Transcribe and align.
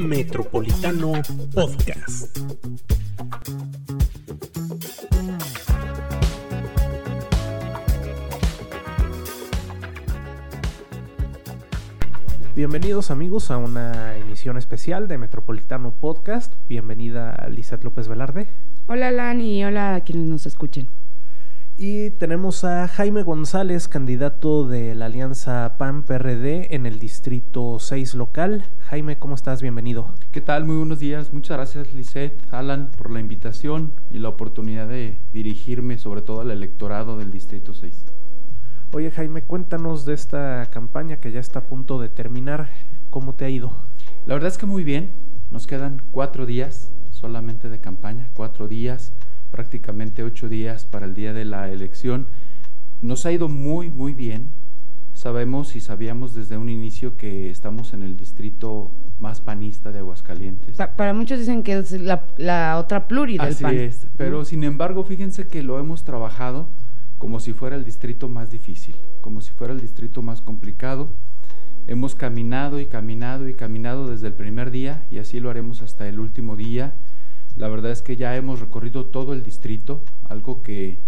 Metropolitano 0.00 1.12
Podcast. 1.54 2.38
Bienvenidos 12.56 13.10
amigos 13.10 13.50
a 13.50 13.58
una 13.58 14.16
emisión 14.16 14.56
especial 14.56 15.06
de 15.06 15.18
Metropolitano 15.18 15.92
Podcast. 15.92 16.54
Bienvenida 16.66 17.46
Lizeth 17.50 17.84
López 17.84 18.08
Velarde. 18.08 18.48
Hola 18.86 19.10
Lani 19.10 19.60
y 19.60 19.64
hola 19.64 19.96
a 19.96 20.00
quienes 20.00 20.26
nos 20.26 20.46
escuchen. 20.46 20.88
Y 21.82 22.10
tenemos 22.10 22.64
a 22.64 22.86
Jaime 22.88 23.22
González, 23.22 23.88
candidato 23.88 24.68
de 24.68 24.94
la 24.94 25.06
Alianza 25.06 25.78
PAN-PRD 25.78 26.74
en 26.74 26.84
el 26.84 26.98
Distrito 26.98 27.78
6 27.78 28.16
local. 28.16 28.66
Jaime, 28.80 29.18
¿cómo 29.18 29.34
estás? 29.34 29.62
Bienvenido. 29.62 30.12
¿Qué 30.30 30.42
tal? 30.42 30.66
Muy 30.66 30.76
buenos 30.76 30.98
días. 30.98 31.32
Muchas 31.32 31.56
gracias, 31.56 31.94
Lisette, 31.94 32.38
Alan, 32.50 32.90
por 32.98 33.10
la 33.10 33.18
invitación 33.18 33.94
y 34.10 34.18
la 34.18 34.28
oportunidad 34.28 34.88
de 34.88 35.16
dirigirme 35.32 35.96
sobre 35.96 36.20
todo 36.20 36.42
al 36.42 36.50
electorado 36.50 37.16
del 37.16 37.30
Distrito 37.30 37.72
6. 37.72 38.04
Oye, 38.92 39.10
Jaime, 39.10 39.40
cuéntanos 39.40 40.04
de 40.04 40.12
esta 40.12 40.68
campaña 40.70 41.16
que 41.16 41.32
ya 41.32 41.40
está 41.40 41.60
a 41.60 41.64
punto 41.64 41.98
de 41.98 42.10
terminar. 42.10 42.68
¿Cómo 43.08 43.36
te 43.36 43.46
ha 43.46 43.48
ido? 43.48 43.74
La 44.26 44.34
verdad 44.34 44.48
es 44.48 44.58
que 44.58 44.66
muy 44.66 44.84
bien. 44.84 45.12
Nos 45.50 45.66
quedan 45.66 46.02
cuatro 46.12 46.44
días 46.44 46.92
solamente 47.08 47.70
de 47.70 47.80
campaña, 47.80 48.28
cuatro 48.34 48.68
días 48.68 49.14
prácticamente 49.50 50.22
ocho 50.22 50.48
días 50.48 50.84
para 50.84 51.06
el 51.06 51.14
día 51.14 51.32
de 51.32 51.44
la 51.44 51.70
elección. 51.70 52.26
Nos 53.02 53.26
ha 53.26 53.32
ido 53.32 53.48
muy, 53.48 53.90
muy 53.90 54.14
bien. 54.14 54.52
Sabemos 55.12 55.76
y 55.76 55.80
sabíamos 55.80 56.34
desde 56.34 56.56
un 56.56 56.68
inicio 56.68 57.16
que 57.16 57.50
estamos 57.50 57.92
en 57.92 58.02
el 58.02 58.16
distrito 58.16 58.90
más 59.18 59.40
panista 59.40 59.92
de 59.92 59.98
Aguascalientes. 59.98 60.76
para 60.96 61.12
muchos 61.12 61.38
dicen 61.38 61.62
que 61.62 61.74
es 61.78 61.92
la, 61.92 62.78
otra 62.78 63.06
pluri 63.06 63.36
del 63.36 63.48
Así 63.48 63.64
es, 63.66 64.06
pero 64.16 64.44
sin 64.44 64.64
embargo, 64.64 65.04
fíjense 65.04 65.46
que 65.46 65.62
lo 65.62 65.78
hemos 65.78 66.04
trabajado 66.04 66.68
como 67.18 67.38
si 67.38 67.52
fuera 67.52 67.76
el 67.76 67.84
distrito 67.84 68.30
más 68.30 68.50
difícil, 68.50 68.96
como 69.20 69.42
si 69.42 69.52
fuera 69.52 69.74
el 69.74 69.80
distrito 69.80 70.22
más 70.22 70.40
complicado. 70.40 71.10
Hemos 71.86 72.14
caminado 72.14 72.80
y 72.80 72.86
caminado 72.86 73.46
y 73.46 73.52
caminado 73.52 74.08
desde 74.08 74.28
el 74.28 74.32
primer 74.32 74.70
día 74.70 75.04
y 75.10 75.18
así 75.18 75.38
lo 75.38 75.50
haremos 75.50 75.82
hasta 75.82 76.08
el 76.08 76.18
último 76.18 76.56
día. 76.56 76.94
La 77.56 77.68
verdad 77.68 77.90
es 77.90 78.02
que 78.02 78.16
ya 78.16 78.36
hemos 78.36 78.60
recorrido 78.60 79.06
todo 79.06 79.32
el 79.32 79.42
distrito, 79.42 80.02
algo 80.28 80.62
que 80.62 80.98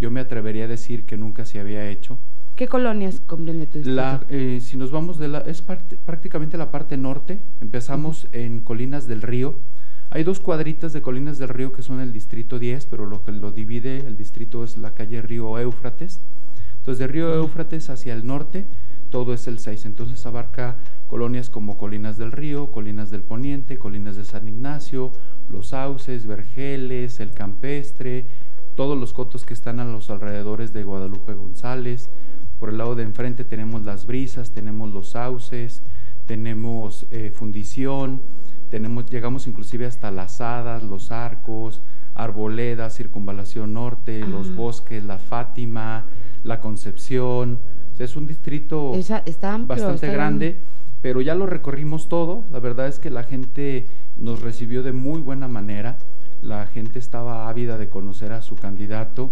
yo 0.00 0.10
me 0.10 0.20
atrevería 0.20 0.64
a 0.64 0.68
decir 0.68 1.04
que 1.04 1.16
nunca 1.16 1.44
se 1.44 1.60
había 1.60 1.88
hecho. 1.88 2.18
¿Qué 2.56 2.68
colonias 2.68 3.20
comprende 3.20 3.66
tu 3.66 3.78
distrito? 3.78 4.24
Eh, 4.28 4.60
si 4.60 4.76
nos 4.76 4.90
vamos 4.90 5.18
de 5.18 5.28
la, 5.28 5.38
es 5.40 5.62
prácticamente 5.62 6.58
la 6.58 6.70
parte 6.70 6.96
norte, 6.96 7.40
empezamos 7.60 8.26
en 8.32 8.60
Colinas 8.60 9.06
del 9.06 9.22
Río. 9.22 9.56
Hay 10.10 10.24
dos 10.24 10.40
cuadritas 10.40 10.92
de 10.92 11.02
Colinas 11.02 11.38
del 11.38 11.48
Río 11.48 11.72
que 11.72 11.82
son 11.82 12.00
el 12.00 12.12
distrito 12.12 12.58
10, 12.58 12.86
pero 12.86 13.06
lo 13.06 13.24
que 13.24 13.32
lo 13.32 13.52
divide 13.52 13.98
el 13.98 14.16
distrito 14.16 14.64
es 14.64 14.76
la 14.76 14.92
calle 14.92 15.22
Río 15.22 15.58
Éufrates. 15.58 16.20
Entonces, 16.78 16.98
de 16.98 17.06
Río 17.06 17.32
Éufrates 17.34 17.90
hacia 17.90 18.12
el 18.14 18.26
norte, 18.26 18.66
todo 19.10 19.32
es 19.32 19.46
el 19.46 19.58
6. 19.58 19.86
Entonces, 19.86 20.26
abarca 20.26 20.76
colonias 21.10 21.50
como 21.50 21.76
Colinas 21.76 22.18
del 22.18 22.30
Río, 22.30 22.70
Colinas 22.70 23.10
del 23.10 23.24
Poniente, 23.24 23.80
Colinas 23.80 24.14
de 24.14 24.24
San 24.24 24.46
Ignacio, 24.46 25.10
los 25.48 25.70
sauces, 25.70 26.24
vergeles, 26.24 27.18
el 27.18 27.32
campestre, 27.32 28.26
todos 28.76 28.96
los 28.96 29.12
cotos 29.12 29.44
que 29.44 29.52
están 29.52 29.80
a 29.80 29.84
los 29.84 30.08
alrededores 30.08 30.72
de 30.72 30.84
Guadalupe 30.84 31.34
González. 31.34 32.10
Por 32.60 32.68
el 32.68 32.78
lado 32.78 32.94
de 32.94 33.02
enfrente 33.02 33.42
tenemos 33.42 33.84
las 33.84 34.06
brisas, 34.06 34.52
tenemos 34.52 34.92
los 34.92 35.10
sauces, 35.10 35.82
tenemos 36.26 37.08
eh, 37.10 37.32
fundición, 37.34 38.22
tenemos, 38.70 39.06
llegamos 39.06 39.48
inclusive 39.48 39.86
hasta 39.86 40.12
las 40.12 40.40
hadas, 40.40 40.84
los 40.84 41.10
arcos, 41.10 41.82
arboleda, 42.14 42.88
circunvalación 42.88 43.72
norte, 43.72 44.20
los 44.20 44.54
bosques, 44.54 45.02
la 45.02 45.18
Fátima, 45.18 46.04
la 46.44 46.60
Concepción. 46.60 47.58
es 47.98 48.14
un 48.14 48.28
distrito 48.28 48.92
bastante 49.66 50.06
grande, 50.12 50.60
pero 51.02 51.20
ya 51.20 51.34
lo 51.34 51.46
recorrimos 51.46 52.08
todo. 52.08 52.44
La 52.50 52.60
verdad 52.60 52.88
es 52.88 52.98
que 52.98 53.10
la 53.10 53.24
gente 53.24 53.86
nos 54.16 54.40
recibió 54.40 54.82
de 54.82 54.92
muy 54.92 55.20
buena 55.20 55.48
manera, 55.48 55.98
la 56.42 56.66
gente 56.66 56.98
estaba 56.98 57.48
ávida 57.48 57.78
de 57.78 57.88
conocer 57.88 58.32
a 58.32 58.42
su 58.42 58.56
candidato 58.56 59.30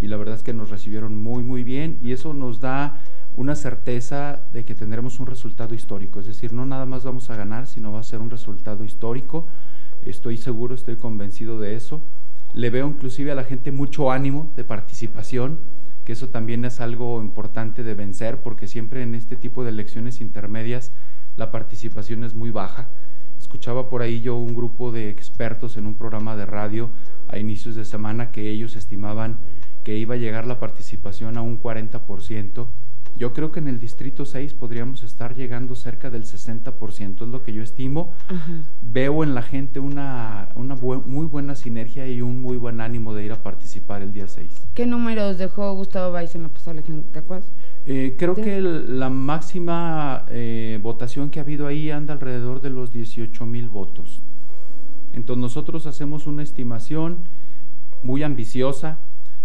y 0.00 0.08
la 0.08 0.16
verdad 0.16 0.36
es 0.36 0.42
que 0.42 0.54
nos 0.54 0.70
recibieron 0.70 1.16
muy 1.16 1.42
muy 1.42 1.64
bien. 1.64 1.98
Y 2.02 2.12
eso 2.12 2.34
nos 2.34 2.60
da 2.60 3.00
una 3.36 3.54
certeza 3.54 4.42
de 4.52 4.64
que 4.64 4.74
tendremos 4.74 5.20
un 5.20 5.26
resultado 5.26 5.74
histórico, 5.74 6.20
es 6.20 6.26
decir, 6.26 6.52
no 6.52 6.66
nada 6.66 6.84
más 6.84 7.04
vamos 7.04 7.30
a 7.30 7.36
ganar, 7.36 7.66
sino 7.66 7.92
va 7.92 8.00
a 8.00 8.04
ser 8.04 8.20
un 8.20 8.30
resultado 8.30 8.84
histórico, 8.84 9.46
estoy 10.04 10.36
seguro, 10.36 10.74
estoy 10.74 10.96
convencido 10.96 11.60
de 11.60 11.76
eso, 11.76 12.02
le 12.52 12.70
veo 12.70 12.88
inclusive 12.88 13.30
a 13.30 13.34
la 13.34 13.44
gente 13.44 13.70
mucho 13.70 14.10
ánimo 14.10 14.50
de 14.56 14.64
participación, 14.64 15.58
que 16.04 16.12
eso 16.12 16.28
también 16.28 16.64
es 16.64 16.80
algo 16.80 17.22
importante 17.22 17.84
de 17.84 17.94
vencer, 17.94 18.42
porque 18.42 18.66
siempre 18.66 19.02
en 19.02 19.14
este 19.14 19.36
tipo 19.36 19.62
de 19.62 19.70
elecciones 19.70 20.20
intermedias 20.20 20.92
la 21.40 21.50
participación 21.50 22.22
es 22.22 22.34
muy 22.34 22.50
baja, 22.50 22.88
Escuchaba 23.38 23.88
por 23.88 24.02
ahí 24.02 24.20
yo 24.20 24.36
un 24.36 24.54
grupo 24.54 24.92
de 24.92 25.08
expertos 25.08 25.78
en 25.78 25.86
un 25.86 25.94
programa 25.94 26.36
de 26.36 26.44
radio 26.44 26.90
a 27.28 27.38
inicios 27.38 27.74
de 27.74 27.86
semana 27.86 28.30
que 28.30 28.50
ellos 28.50 28.76
estimaban 28.76 29.38
que 29.82 29.96
iba 29.96 30.14
a 30.14 30.18
llegar 30.18 30.46
la 30.46 30.60
participación 30.60 31.38
a 31.38 31.42
un 31.42 31.60
40%. 31.60 32.66
Yo 33.16 33.32
creo 33.32 33.52
que 33.52 33.60
en 33.60 33.68
el 33.68 33.78
distrito 33.78 34.24
6 34.24 34.54
podríamos 34.54 35.02
estar 35.02 35.34
llegando 35.34 35.74
cerca 35.74 36.08
del 36.08 36.24
60%, 36.24 37.22
es 37.22 37.28
lo 37.28 37.42
que 37.42 37.52
yo 37.52 37.62
estimo. 37.62 38.12
Veo 38.80 39.22
en 39.22 39.34
la 39.34 39.42
gente 39.42 39.78
una, 39.78 40.48
una 40.54 40.74
muy 40.74 41.26
buena 41.26 41.54
sinergia 41.54 42.06
y 42.06 42.22
un 42.22 42.40
muy 42.40 42.56
buen 42.56 42.80
ánimo 42.80 43.12
de 43.14 43.24
ir 43.24 43.32
a 43.32 43.42
participar 43.42 44.02
el 44.02 44.12
día 44.12 44.26
6. 44.26 44.68
¿Qué 44.74 44.86
números 44.86 45.36
dejó 45.36 45.74
Gustavo 45.74 46.12
Valls 46.12 46.34
en 46.34 46.44
la 46.44 46.48
pasada 46.48 46.72
elección? 46.72 47.04
¿Te 47.12 47.18
acuerdas? 47.18 47.52
Eh, 47.86 48.16
creo 48.18 48.34
que 48.34 48.60
la 48.60 49.10
máxima 49.10 50.24
eh, 50.28 50.78
votación 50.82 51.30
que 51.30 51.40
ha 51.40 51.42
habido 51.42 51.66
ahí 51.66 51.90
anda 51.90 52.14
alrededor 52.14 52.60
de 52.60 52.70
los 52.70 52.92
18 52.92 53.44
mil 53.46 53.68
votos. 53.68 54.22
Entonces 55.12 55.40
nosotros 55.40 55.86
hacemos 55.86 56.26
una 56.26 56.42
estimación 56.42 57.18
muy 58.02 58.22
ambiciosa, 58.22 58.98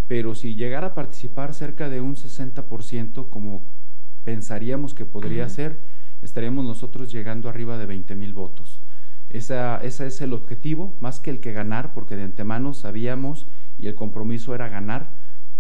pero 0.07 0.35
si 0.35 0.55
llegara 0.55 0.87
a 0.87 0.93
participar 0.93 1.53
cerca 1.53 1.89
de 1.89 2.01
un 2.01 2.15
60%, 2.15 3.29
como 3.29 3.63
pensaríamos 4.23 4.93
que 4.93 5.05
podría 5.05 5.49
ser, 5.49 5.77
estaríamos 6.21 6.65
nosotros 6.65 7.11
llegando 7.11 7.49
arriba 7.49 7.77
de 7.77 7.85
20 7.85 8.15
mil 8.15 8.33
votos. 8.33 8.81
Esa, 9.29 9.77
ese 9.77 10.07
es 10.07 10.21
el 10.21 10.33
objetivo, 10.33 10.93
más 10.99 11.19
que 11.19 11.29
el 11.29 11.39
que 11.39 11.53
ganar, 11.53 11.93
porque 11.93 12.15
de 12.15 12.23
antemano 12.23 12.73
sabíamos 12.73 13.47
y 13.77 13.87
el 13.87 13.95
compromiso 13.95 14.53
era 14.53 14.69
ganar, 14.69 15.09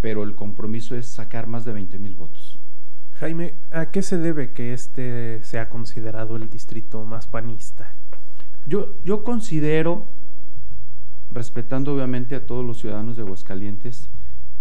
pero 0.01 0.23
el 0.23 0.35
compromiso 0.35 0.95
es 0.95 1.07
sacar 1.07 1.47
más 1.47 1.65
de 1.65 1.73
20 1.73 1.97
mil 1.99 2.15
votos. 2.15 2.59
Jaime, 3.15 3.53
¿a 3.71 3.87
qué 3.87 4.01
se 4.01 4.17
debe 4.17 4.51
que 4.51 4.73
este 4.73 5.39
sea 5.43 5.69
considerado 5.69 6.35
el 6.35 6.49
distrito 6.49 7.05
más 7.05 7.27
panista? 7.27 7.93
Yo, 8.67 8.93
yo 9.05 9.23
considero, 9.23 10.05
respetando 11.31 11.93
obviamente 11.95 12.35
a 12.35 12.45
todos 12.45 12.65
los 12.65 12.79
ciudadanos 12.79 13.15
de 13.15 13.23
Aguascalientes, 13.23 14.09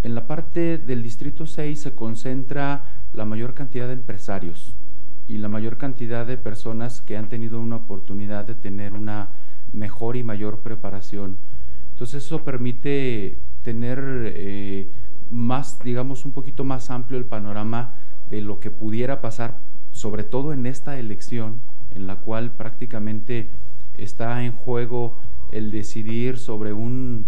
en 0.05 0.15
la 0.15 0.27
parte 0.27 0.77
del 0.77 1.03
distrito 1.03 1.47
6 1.47 1.81
se 1.81 1.93
concentra 1.93 2.85
la 3.15 3.25
mayor 3.25 3.55
cantidad 3.55 3.87
de 3.87 3.95
empresarios 3.95 4.77
y 5.27 5.39
la 5.39 5.49
mayor 5.49 5.79
cantidad 5.79 6.27
de 6.27 6.37
personas 6.37 7.01
que 7.01 7.17
han 7.17 7.31
tenido 7.31 7.59
una 7.59 7.77
oportunidad 7.77 8.45
de 8.45 8.55
tener 8.55 8.93
una 8.93 9.31
mejor 9.73 10.17
y 10.17 10.23
mayor 10.23 10.59
preparación. 10.59 11.39
Entonces 11.93 12.23
eso 12.23 12.45
permite 12.45 13.39
tener 13.63 13.99
eh, 14.37 14.91
más, 15.31 15.79
digamos, 15.83 16.27
un 16.27 16.33
poquito 16.33 16.65
más 16.65 16.91
amplio 16.91 17.19
el 17.19 17.25
panorama 17.25 17.95
de 18.29 18.43
lo 18.43 18.61
que 18.61 18.71
pudiera 18.71 19.23
pasar, 19.23 19.59
sobre 19.91 20.23
todo 20.23 20.53
en 20.53 20.67
esta 20.67 20.99
elección, 20.99 21.61
en 21.95 22.07
la 22.07 22.17
cual 22.17 22.51
prácticamente 22.51 23.49
está 23.97 24.45
en 24.45 24.53
juego 24.53 25.17
el 25.51 25.71
decidir 25.71 26.37
sobre 26.37 26.75
un, 26.75 27.27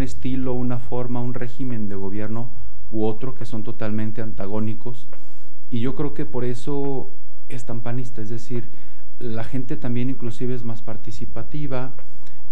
estilo, 0.00 0.54
una 0.54 0.78
forma, 0.78 1.20
un 1.20 1.34
régimen 1.34 1.88
de 1.88 1.96
gobierno 1.96 2.50
u 2.90 3.04
otro 3.04 3.34
que 3.34 3.44
son 3.44 3.64
totalmente 3.64 4.22
antagónicos. 4.22 5.08
Y 5.70 5.80
yo 5.80 5.94
creo 5.94 6.14
que 6.14 6.26
por 6.26 6.44
eso 6.44 7.08
es 7.48 7.66
tan 7.66 7.80
panista, 7.80 8.22
es 8.22 8.28
decir, 8.28 8.68
la 9.18 9.44
gente 9.44 9.76
también 9.76 10.10
inclusive 10.10 10.54
es 10.54 10.64
más 10.64 10.82
participativa, 10.82 11.92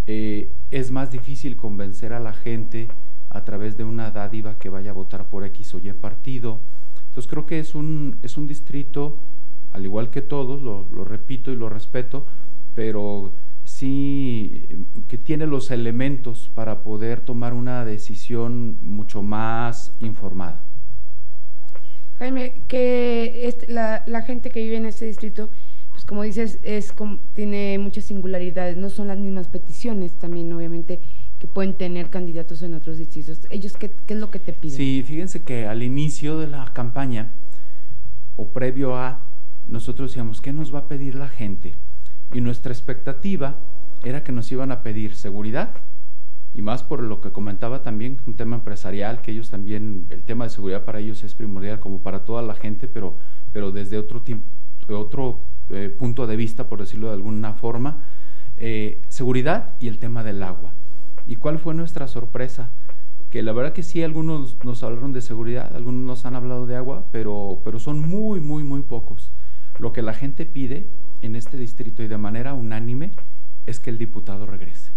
eh, 0.07 0.51
es 0.71 0.91
más 0.91 1.11
difícil 1.11 1.57
convencer 1.57 2.13
a 2.13 2.21
la 2.21 2.33
gente 2.33 2.89
a 3.29 3.45
través 3.45 3.77
de 3.77 3.85
una 3.85 4.11
dádiva 4.11 4.59
que 4.59 4.69
vaya 4.69 4.91
a 4.91 4.95
votar 4.95 5.29
por 5.29 5.45
X 5.45 5.75
o 5.75 5.79
Y 5.79 5.93
partido. 5.93 6.61
Entonces 7.09 7.31
creo 7.31 7.47
que 7.47 7.59
es 7.61 7.75
un, 7.75 8.19
es 8.23 8.37
un 8.37 8.47
distrito, 8.47 9.19
al 9.73 9.85
igual 9.85 10.11
que 10.11 10.23
todos, 10.23 10.63
lo 10.63 11.05
repito 11.05 11.53
y 11.53 11.57
lo 11.57 11.69
respeto, 11.69 12.27
pero 12.75 13.33
sí 13.81 14.67
que 15.09 15.17
tiene 15.17 15.47
los 15.47 15.71
elementos 15.71 16.51
para 16.55 16.83
poder 16.83 17.23
tomar 17.23 17.55
una 17.55 17.87
decisión 17.87 18.77
mucho 18.83 19.23
más 19.23 19.95
informada. 20.01 20.63
Jaime, 22.19 22.61
que 22.69 23.57
la, 23.69 24.03
la, 24.07 24.21
gente 24.21 24.51
que 24.51 24.63
vive 24.63 24.77
en 24.77 24.85
ese 24.85 25.07
distrito, 25.07 25.49
pues 25.93 26.05
como 26.05 26.23
dices, 26.25 26.59
es 26.63 26.93
tiene 27.33 27.79
muchas 27.79 28.05
singularidades, 28.05 28.77
no 28.77 28.91
son 28.91 29.09
las 29.09 29.19
mismas 29.19 29.49
peticiones 29.49 30.13
también, 30.13 30.53
obviamente, 30.53 31.01
que 31.39 31.47
pueden 31.47 31.73
tener 31.73 32.11
candidatos 32.11 32.63
en 32.63 32.75
otros 32.75 32.99
distritos. 32.99 33.41
¿Ellos 33.49 33.79
qué, 33.79 33.91
qué 34.07 34.13
es 34.13 34.21
lo 34.21 34.31
que 34.31 34.41
te 34.41 34.53
piden? 34.53 34.77
Sí, 34.77 35.03
fíjense 35.07 35.41
que 35.41 35.67
al 35.67 35.83
inicio 35.83 36.39
de 36.39 36.49
la 36.49 36.71
campaña, 36.75 37.33
o 38.37 38.49
previo 38.49 38.97
a, 38.97 39.25
nosotros 39.67 40.11
decíamos, 40.11 40.43
¿qué 40.43 40.53
nos 40.53 40.75
va 40.75 40.81
a 40.81 40.89
pedir 40.89 41.15
la 41.15 41.31
gente? 41.31 41.75
Y 42.33 42.41
nuestra 42.41 42.73
expectativa 42.73 43.57
era 44.03 44.23
que 44.23 44.33
nos 44.33 44.51
iban 44.53 44.73
a 44.73 44.83
pedir 44.83 45.15
seguridad, 45.15 45.71
y 46.55 46.63
más 46.63 46.83
por 46.83 47.03
lo 47.03 47.21
que 47.21 47.31
comentaba 47.31 47.83
también, 47.83 48.19
un 48.27 48.35
tema 48.35 48.57
empresarial, 48.57 49.21
que 49.23 49.31
ellos 49.31 49.51
también, 49.51 50.07
el 50.11 50.23
tema 50.23 50.45
de 50.45 50.51
seguridad 50.51 50.85
para 50.85 50.99
ellos 50.99 51.23
es 51.23 51.35
primordial 51.35 51.79
como 51.81 51.99
para 51.99 52.25
toda 52.25 52.43
la 52.43 52.55
gente, 52.55 52.89
pero, 52.89 53.17
pero 53.53 53.71
desde 53.71 53.99
otro, 53.99 54.23
otro 54.89 55.41
eh, 55.71 55.95
punto 55.97 56.27
de 56.27 56.37
vista, 56.37 56.69
por 56.69 56.81
decirlo 56.81 57.09
de 57.09 57.15
alguna 57.15 57.55
forma, 57.55 57.99
eh, 58.57 59.01
seguridad 59.09 59.75
y 59.79 59.89
el 59.89 59.99
tema 59.99 60.25
del 60.25 60.43
agua. 60.43 60.73
¿Y 61.27 61.37
cuál 61.37 61.59
fue 61.59 61.75
nuestra 61.75 62.09
sorpresa? 62.09 62.71
Que 63.31 63.43
la 63.43 63.53
verdad 63.53 63.73
que 63.73 63.85
sí, 63.85 64.03
algunos 64.03 64.57
nos 64.65 64.83
hablaron 64.83 65.13
de 65.13 65.21
seguridad, 65.21 65.75
algunos 65.77 66.03
nos 66.03 66.25
han 66.25 66.35
hablado 66.35 66.67
de 66.67 66.75
agua, 66.75 67.07
pero, 67.13 67.61
pero 67.65 67.79
son 67.79 68.01
muy, 68.01 68.41
muy, 68.41 68.65
muy 68.65 68.83
pocos. 68.83 69.31
Lo 69.79 69.93
que 69.93 70.03
la 70.03 70.15
gente 70.15 70.47
pide 70.47 70.89
en 71.23 71.37
este 71.37 71.57
distrito 71.57 72.03
y 72.03 72.09
de 72.09 72.19
manera 72.19 72.55
unánime 72.55 73.13
es 73.67 73.81
que 73.81 73.91
el 73.91 73.99
diputado 73.99 74.47
regrese 74.47 74.93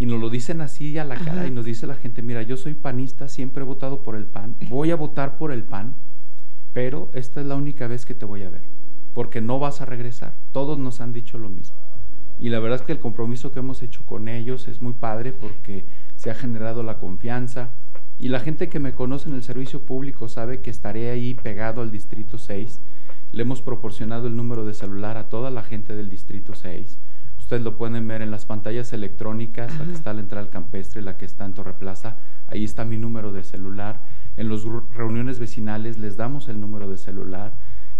y 0.00 0.06
nos 0.06 0.18
lo 0.18 0.30
dicen 0.30 0.62
así 0.62 0.96
a 0.96 1.04
la 1.04 1.16
cara 1.16 1.46
y 1.46 1.50
nos 1.50 1.66
dice 1.66 1.86
la 1.86 1.94
gente, 1.94 2.22
mira, 2.22 2.40
yo 2.40 2.56
soy 2.56 2.72
panista, 2.72 3.28
siempre 3.28 3.62
he 3.62 3.66
votado 3.66 4.02
por 4.02 4.16
el 4.16 4.24
PAN, 4.24 4.56
voy 4.70 4.90
a 4.92 4.96
votar 4.96 5.36
por 5.36 5.52
el 5.52 5.62
PAN, 5.62 5.94
pero 6.72 7.10
esta 7.12 7.42
es 7.42 7.46
la 7.46 7.54
única 7.54 7.86
vez 7.86 8.06
que 8.06 8.14
te 8.14 8.24
voy 8.24 8.42
a 8.44 8.48
ver, 8.48 8.62
porque 9.12 9.42
no 9.42 9.58
vas 9.58 9.82
a 9.82 9.84
regresar. 9.84 10.32
Todos 10.52 10.78
nos 10.78 11.02
han 11.02 11.12
dicho 11.12 11.36
lo 11.36 11.50
mismo. 11.50 11.76
Y 12.38 12.48
la 12.48 12.60
verdad 12.60 12.80
es 12.80 12.86
que 12.86 12.92
el 12.92 12.98
compromiso 12.98 13.52
que 13.52 13.58
hemos 13.58 13.82
hecho 13.82 14.06
con 14.06 14.28
ellos 14.28 14.68
es 14.68 14.80
muy 14.80 14.94
padre 14.94 15.34
porque 15.34 15.84
se 16.16 16.30
ha 16.30 16.34
generado 16.34 16.82
la 16.82 16.96
confianza 16.96 17.68
y 18.18 18.28
la 18.28 18.40
gente 18.40 18.70
que 18.70 18.78
me 18.78 18.94
conoce 18.94 19.28
en 19.28 19.34
el 19.34 19.42
servicio 19.42 19.82
público 19.82 20.28
sabe 20.28 20.60
que 20.60 20.70
estaré 20.70 21.10
ahí 21.10 21.34
pegado 21.34 21.82
al 21.82 21.90
Distrito 21.90 22.38
6. 22.38 22.80
Le 23.32 23.42
hemos 23.42 23.62
proporcionado 23.62 24.26
el 24.26 24.36
número 24.36 24.64
de 24.64 24.74
celular 24.74 25.16
a 25.16 25.28
toda 25.28 25.50
la 25.50 25.62
gente 25.62 25.94
del 25.94 26.08
Distrito 26.08 26.54
6 26.54 26.98
Ustedes 27.50 27.64
lo 27.64 27.76
pueden 27.76 28.06
ver 28.06 28.22
en 28.22 28.30
las 28.30 28.46
pantallas 28.46 28.92
electrónicas, 28.92 29.76
la 29.76 29.84
que 29.84 29.92
está 29.92 30.12
a 30.12 30.14
la 30.14 30.20
entrada 30.20 30.44
al 30.44 30.50
campestre, 30.50 31.02
la 31.02 31.16
que 31.16 31.24
está 31.24 31.44
en 31.44 31.52
Torre 31.52 31.72
Plaza. 31.72 32.16
Ahí 32.46 32.62
está 32.62 32.84
mi 32.84 32.96
número 32.96 33.32
de 33.32 33.42
celular. 33.42 34.02
En 34.36 34.48
las 34.48 34.62
reuniones 34.94 35.40
vecinales 35.40 35.98
les 35.98 36.16
damos 36.16 36.48
el 36.48 36.60
número 36.60 36.88
de 36.88 36.96
celular. 36.96 37.50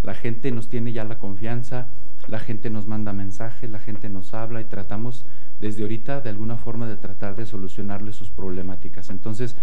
La 0.04 0.14
gente 0.14 0.52
nos 0.52 0.68
tiene 0.68 0.92
ya 0.92 1.02
la 1.02 1.18
confianza, 1.18 1.88
la 2.28 2.38
gente 2.38 2.70
nos 2.70 2.86
manda 2.86 3.12
mensajes, 3.12 3.68
la 3.68 3.80
gente 3.80 4.08
nos 4.08 4.34
habla 4.34 4.60
y 4.60 4.66
tratamos 4.66 5.26
desde 5.60 5.82
ahorita 5.82 6.20
de 6.20 6.30
alguna 6.30 6.56
forma 6.56 6.86
de 6.86 6.96
tratar 6.96 7.34
de 7.34 7.44
solucionarle 7.44 8.12
sus 8.12 8.30
problemáticas. 8.30 9.10
Entonces, 9.10 9.56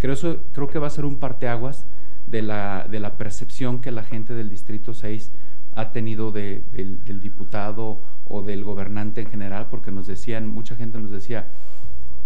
creo, 0.00 0.14
eso, 0.14 0.38
creo 0.52 0.66
que 0.66 0.80
va 0.80 0.88
a 0.88 0.90
ser 0.90 1.04
un 1.04 1.18
parteaguas 1.18 1.86
de 2.30 2.42
la, 2.42 2.86
de 2.90 3.00
la 3.00 3.16
percepción 3.16 3.80
que 3.80 3.90
la 3.90 4.02
gente 4.02 4.34
del 4.34 4.50
Distrito 4.50 4.94
6 4.94 5.30
ha 5.74 5.92
tenido 5.92 6.32
del, 6.32 6.64
diputado 7.20 8.00
o 8.26 8.42
del 8.42 8.64
gobernante 8.64 9.20
en 9.20 9.30
general, 9.30 9.68
porque 9.70 9.90
nos 9.90 10.06
decían, 10.06 10.48
mucha 10.48 10.74
gente 10.76 10.98
nos 10.98 11.10
decía, 11.10 11.46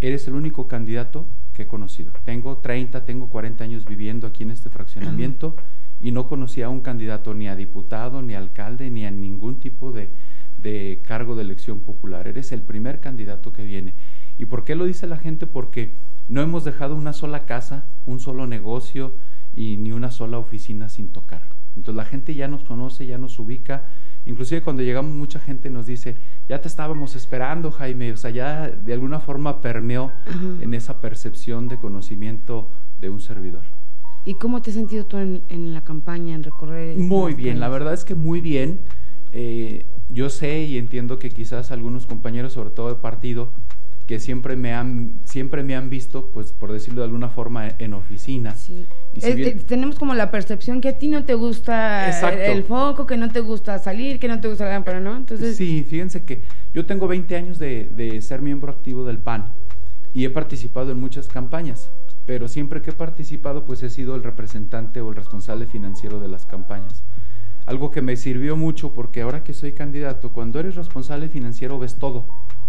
eres 0.01 0.27
el 0.27 0.33
único 0.33 0.67
candidato 0.67 1.27
que 1.53 1.63
he 1.63 1.67
conocido. 1.67 2.13
Tengo 2.25 2.57
30, 2.57 3.05
tengo 3.05 3.29
40 3.29 3.63
años 3.63 3.85
viviendo 3.85 4.25
aquí 4.25 4.43
en 4.43 4.51
este 4.51 4.69
fraccionamiento 4.69 5.55
y 6.01 6.11
no 6.11 6.27
conocía 6.27 6.65
a 6.65 6.69
un 6.69 6.81
candidato 6.81 7.33
ni 7.33 7.47
a 7.47 7.55
diputado, 7.55 8.21
ni 8.21 8.33
a 8.33 8.39
alcalde, 8.39 8.89
ni 8.89 9.05
a 9.05 9.11
ningún 9.11 9.59
tipo 9.59 9.91
de, 9.91 10.09
de 10.61 11.01
cargo 11.05 11.35
de 11.35 11.43
elección 11.43 11.81
popular. 11.81 12.27
Eres 12.27 12.51
el 12.51 12.63
primer 12.63 12.99
candidato 12.99 13.53
que 13.53 13.63
viene. 13.63 13.93
¿Y 14.37 14.45
por 14.45 14.65
qué 14.65 14.73
lo 14.73 14.85
dice 14.85 15.05
la 15.05 15.17
gente? 15.17 15.45
Porque 15.45 15.91
no 16.27 16.41
hemos 16.41 16.63
dejado 16.63 16.95
una 16.95 17.13
sola 17.13 17.45
casa, 17.45 17.85
un 18.07 18.19
solo 18.19 18.47
negocio 18.47 19.13
y 19.55 19.77
ni 19.77 19.91
una 19.91 20.11
sola 20.11 20.37
oficina 20.37 20.89
sin 20.89 21.09
tocar. 21.09 21.41
Entonces 21.75 21.95
la 21.95 22.05
gente 22.05 22.35
ya 22.35 22.47
nos 22.47 22.63
conoce, 22.63 23.05
ya 23.05 23.17
nos 23.17 23.39
ubica. 23.39 23.85
Inclusive 24.25 24.61
cuando 24.61 24.83
llegamos 24.83 25.13
mucha 25.13 25.39
gente 25.39 25.69
nos 25.69 25.85
dice, 25.85 26.15
ya 26.47 26.61
te 26.61 26.67
estábamos 26.67 27.15
esperando, 27.15 27.71
Jaime. 27.71 28.11
O 28.13 28.17
sea, 28.17 28.29
ya 28.29 28.69
de 28.69 28.93
alguna 28.93 29.19
forma 29.19 29.61
permeó 29.61 30.11
en 30.61 30.73
esa 30.73 31.01
percepción 31.01 31.67
de 31.67 31.77
conocimiento 31.77 32.69
de 33.01 33.09
un 33.09 33.19
servidor. 33.19 33.63
¿Y 34.25 34.35
cómo 34.35 34.61
te 34.61 34.69
has 34.69 34.75
sentido 34.75 35.05
tú 35.05 35.17
en, 35.17 35.73
la 35.73 35.81
campaña, 35.81 36.33
en 36.35 36.43
recorrer? 36.43 36.97
Muy 36.97 37.33
bien, 37.33 37.59
la 37.59 37.67
verdad 37.67 37.93
es 37.93 38.05
que 38.05 38.15
muy 38.15 38.39
bien. 38.39 38.79
Eh, 39.33 39.85
yo 40.09 40.29
sé 40.29 40.63
y 40.63 40.77
entiendo 40.77 41.19
que 41.19 41.29
quizás 41.29 41.71
algunos 41.71 42.05
compañeros, 42.05 42.53
sobre 42.53 42.69
todo 42.69 42.89
de 42.89 42.95
partido, 42.95 43.51
que 44.07 44.19
siempre 44.19 44.55
me 44.55 44.73
han 44.73 45.21
siempre 45.23 45.63
me 45.63 45.75
han 45.75 45.89
visto 45.89 46.29
pues 46.33 46.51
por 46.51 46.71
decirlo 46.71 47.01
de 47.01 47.05
alguna 47.05 47.29
forma 47.29 47.69
en 47.79 47.93
oficina. 47.93 48.55
Sí. 48.55 48.85
tenemos 49.67 49.97
como 49.97 50.13
la 50.13 50.29
percepción 50.29 50.81
que 50.81 50.89
a 50.89 50.97
ti 50.97 51.07
no 51.07 51.23
te 51.23 51.35
gusta 51.35 52.09
el, 52.31 52.63
foco 52.63 53.05
que 53.05 53.15
no 53.15 53.29
te 53.29 53.39
gusta 53.39 53.79
salir 53.79 54.19
que 54.19 54.27
no 54.27 54.41
te 54.41 54.47
gusta 54.49 54.65
la 54.65 54.71
lámpara 54.71 54.99
no 54.99 55.15
entonces 55.15 55.55
sí 55.55 55.85
fíjense 55.87 56.25
que 56.25 56.41
yo 56.73 56.85
tengo 56.85 57.07
20 57.07 57.35
años 57.35 57.59
de, 57.59 57.89
de 57.95 58.21
ser 58.21 58.41
miembro 58.41 58.71
activo 58.71 59.05
del 59.05 59.19
PAN 59.19 59.53
y 60.13 60.25
he 60.25 60.29
participado 60.29 60.91
en 60.91 60.99
muchas 60.99 61.27
campañas 61.29 61.89
pero 62.25 62.47
siempre 62.47 62.81
que 62.81 62.91
he 62.91 62.93
participado 62.93 63.65
pues 63.65 63.83
he 63.83 63.89
sido 63.89 64.15
el 64.15 64.23
representante 64.23 65.01
o 65.01 65.09
el 65.09 65.15
responsable 65.15 65.65
financiero 65.65 66.19
de 66.19 66.29
las 66.29 66.45
campañas. 66.45 67.03
Algo 67.65 67.91
que 67.91 68.01
me 68.01 68.15
sirvió 68.15 68.55
mucho 68.55 68.93
porque 68.93 69.21
ahora 69.21 69.43
que 69.43 69.53
soy 69.53 69.73
candidato 69.73 70.31
cuando 70.31 70.59
eres 70.59 70.75
responsable 70.75 71.29
financiero 71.29 71.79
ves 71.79 71.95
todo 71.95 72.25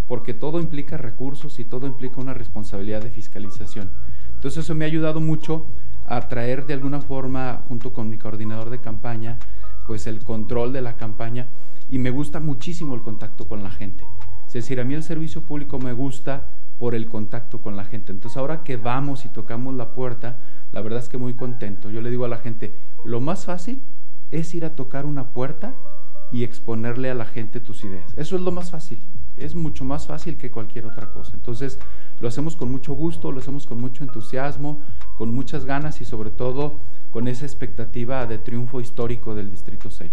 porque 0.07 0.35
todo 0.35 0.61
implica 0.61 0.97
recursos 0.97 1.59
y 1.59 1.65
todo 1.65 1.87
implica 1.87 2.21
una 2.21 2.35
responsabilidad 2.35 3.03
de 3.03 3.11
fiscalización. 3.11 3.91
Entonces 4.35 4.65
eso 4.65 4.75
me 4.75 4.85
ha 4.85 4.89
ayudado 4.89 5.21
mucho 5.21 5.67
a 6.05 6.29
traer 6.29 6.67
de 6.67 6.75
alguna 6.75 7.01
forma, 7.01 7.63
junto 7.69 7.93
con 7.93 8.11
mi 8.11 8.19
coordinador 8.19 8.71
de 8.71 8.81
campaña, 8.81 9.39
pues 9.87 10.07
el 10.07 10.23
control 10.23 10.73
de 10.73 10.83
la 10.83 10.97
campaña 10.97 11.49
y 11.89 11.99
me 11.99 12.11
gusta 12.11 12.41
muchísimo 12.41 12.95
el 12.95 13.03
contacto 13.03 13.47
con 13.47 13.63
la 13.63 13.71
gente. 13.71 14.05
Es 14.47 14.53
decir, 14.53 14.81
a 14.81 14.85
mí 14.85 14.95
el 14.95 15.03
servicio 15.03 15.43
público 15.43 15.79
me 15.79 15.93
gusta 15.93 16.49
por 16.79 16.95
el 16.95 17.09
contacto 17.09 17.61
con 17.61 17.77
la 17.77 17.85
gente. 17.85 18.13
Entonces 18.13 18.37
ahora 18.37 18.63
que 18.63 18.77
vamos 18.77 19.25
y 19.25 19.29
tocamos 19.29 19.75
la 19.75 19.95
puerta, 19.95 20.39
la 20.73 20.81
verdad 20.83 21.01
es 21.01 21.09
que 21.09 21.19
muy 21.19 21.35
contento. 21.35 21.91
Yo 21.91 22.01
le 22.01 22.11
digo 22.11 22.25
a 22.25 22.29
la 22.29 22.39
gente, 22.39 22.73
lo 23.05 23.21
más 23.21 23.47
fácil 23.47 23.81
es 24.31 24.55
ir 24.55 24.65
a 24.65 24.75
tocar 24.75 25.07
una 25.07 25.33
puerta 25.33 25.75
y 26.31 26.45
exponerle 26.45 27.11
a 27.11 27.15
la 27.15 27.25
gente 27.25 27.61
tus 27.61 27.85
ideas. 27.85 28.13
Eso 28.17 28.37
es 28.37 28.43
lo 28.43 28.51
más 28.51 28.71
fácil 28.71 29.01
es 29.37 29.55
mucho 29.55 29.85
más 29.85 30.07
fácil 30.07 30.37
que 30.37 30.51
cualquier 30.51 30.87
otra 30.87 31.13
cosa. 31.13 31.33
Entonces 31.35 31.79
lo 32.21 32.29
hacemos 32.29 32.57
con 32.57 32.71
mucho 32.71 32.95
gusto, 32.95 33.33
lo 33.33 33.41
hacemos 33.41 33.67
con 33.67 33.81
mucho 33.81 34.05
entusiasmo, 34.05 34.81
con 35.17 35.35
muchas 35.35 35.65
ganas 35.65 36.01
y 36.01 36.05
sobre 36.05 36.31
todo 36.31 36.75
con 37.11 37.29
esa 37.29 37.45
expectativa 37.45 38.27
de 38.27 38.39
triunfo 38.39 38.81
histórico 38.81 39.35
del 39.35 39.51
Distrito 39.51 39.91
6. 39.91 40.13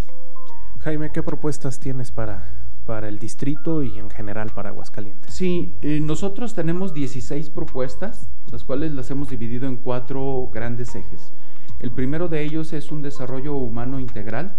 Jaime, 0.79 1.11
¿qué 1.11 1.21
propuestas 1.21 1.79
tienes 1.79 2.11
para, 2.11 2.47
para 2.85 3.07
el 3.07 3.19
distrito 3.19 3.83
y 3.83 3.99
en 3.99 4.09
general 4.09 4.49
para 4.49 4.69
Aguascalientes? 4.69 5.33
Sí, 5.33 5.75
eh, 5.81 5.99
nosotros 6.01 6.55
tenemos 6.55 6.93
16 6.93 7.49
propuestas, 7.51 8.27
las 8.51 8.63
cuales 8.63 8.91
las 8.91 9.11
hemos 9.11 9.29
dividido 9.29 9.67
en 9.67 9.77
cuatro 9.77 10.49
grandes 10.51 10.95
ejes. 10.95 11.33
El 11.79 11.91
primero 11.91 12.27
de 12.27 12.43
ellos 12.43 12.73
es 12.73 12.91
un 12.91 13.01
desarrollo 13.01 13.53
humano 13.53 13.99
integral, 13.99 14.55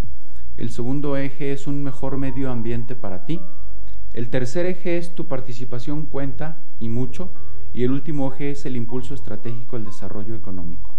el 0.57 0.71
segundo 0.71 1.16
eje 1.16 1.52
es 1.52 1.66
un 1.66 1.83
mejor 1.83 2.19
medio 2.19 2.50
ambiente 2.50 2.95
para 2.95 3.25
ti, 3.25 3.40
el 4.14 4.28
tercer 4.28 4.66
eje 4.66 4.99
es 4.99 5.14
tu 5.14 5.26
participación 5.26 6.07
cuenta 6.07 6.59
y 6.78 6.88
mucho, 6.88 7.31
y 7.75 7.85
el 7.85 7.92
último 7.92 8.33
eje 8.33 8.50
es 8.50 8.66
el 8.66 8.76
impulso 8.76 9.14
estratégico 9.14 9.76
del 9.76 9.87
desarrollo 9.87 10.35
económico. 10.35 10.95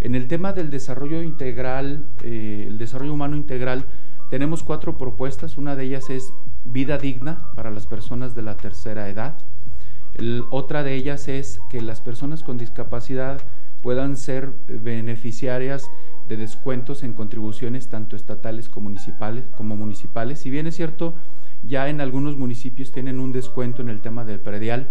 En 0.00 0.16
el 0.16 0.26
tema 0.26 0.52
del 0.52 0.68
desarrollo 0.70 1.22
integral, 1.22 2.08
eh, 2.24 2.64
el 2.66 2.76
desarrollo 2.78 3.14
humano 3.14 3.36
integral, 3.36 3.86
tenemos 4.30 4.64
cuatro 4.64 4.98
propuestas. 4.98 5.56
Una 5.58 5.76
de 5.76 5.84
ellas 5.84 6.10
es 6.10 6.32
vida 6.64 6.98
digna 6.98 7.50
para 7.54 7.70
las 7.70 7.86
personas 7.86 8.34
de 8.34 8.42
la 8.42 8.56
tercera 8.56 9.08
edad. 9.08 9.36
otra 10.50 10.82
de 10.82 10.94
ellas 10.94 11.28
es 11.28 11.60
que 11.70 11.80
las 11.80 12.00
personas 12.00 12.42
con 12.42 12.58
discapacidad 12.58 13.40
puedan 13.80 14.16
ser 14.16 14.52
beneficiarias 14.66 15.88
de 16.28 16.36
descuentos 16.36 17.02
en 17.02 17.12
contribuciones 17.12 17.88
tanto 17.88 18.16
estatales 18.16 18.68
como 18.68 18.88
municipales. 18.88 19.44
Como 19.56 19.76
municipales. 19.76 20.40
Si 20.40 20.50
bien 20.50 20.66
es 20.66 20.76
cierto, 20.76 21.14
ya 21.62 21.88
en 21.88 22.00
algunos 22.00 22.36
municipios 22.36 22.92
tienen 22.92 23.20
un 23.20 23.32
descuento 23.32 23.82
en 23.82 23.88
el 23.88 24.00
tema 24.00 24.24
del 24.24 24.40
predial, 24.40 24.90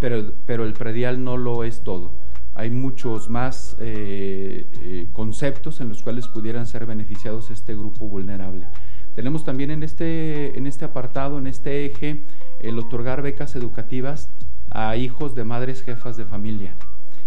pero, 0.00 0.32
pero 0.46 0.64
el 0.64 0.72
predial 0.72 1.22
no 1.22 1.36
lo 1.36 1.64
es 1.64 1.82
todo. 1.82 2.12
Hay 2.54 2.70
muchos 2.70 3.28
más 3.28 3.76
eh, 3.78 4.66
eh, 4.80 5.06
conceptos 5.12 5.80
en 5.80 5.88
los 5.88 6.02
cuales 6.02 6.26
pudieran 6.26 6.66
ser 6.66 6.86
beneficiados 6.86 7.50
este 7.50 7.74
grupo 7.74 8.08
vulnerable. 8.08 8.66
Tenemos 9.14 9.44
también 9.44 9.70
en 9.70 9.82
este, 9.82 10.58
en 10.58 10.66
este 10.66 10.84
apartado, 10.84 11.38
en 11.38 11.46
este 11.46 11.86
eje, 11.86 12.24
el 12.60 12.78
otorgar 12.78 13.22
becas 13.22 13.54
educativas 13.54 14.28
a 14.70 14.96
hijos 14.96 15.34
de 15.34 15.44
madres 15.44 15.82
jefas 15.82 16.16
de 16.16 16.24
familia. 16.24 16.74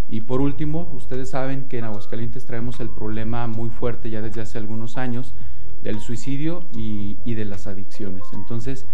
Y 0.10 0.22
por 0.22 0.42
último, 0.42 0.92
ustedes 0.94 1.30
saben 1.30 1.70
que 1.70 1.80
en 1.80 1.86
Aguascalientes 1.86 2.46
traemos 2.46 2.82
el 2.82 2.90
problema 2.90 3.48
muy 3.48 3.70
fuerte 3.70 4.10
ya 4.10 4.22
desde 4.22 4.42
hace 4.42 4.58
algunos 4.58 4.98
años 4.98 5.34
del 5.84 6.00
suicidio 6.00 6.66
y, 6.74 7.18
y 7.26 7.34
de 7.34 7.46
las 7.46 7.68
adicciones. 7.68 8.24
Entonces, 8.34 8.86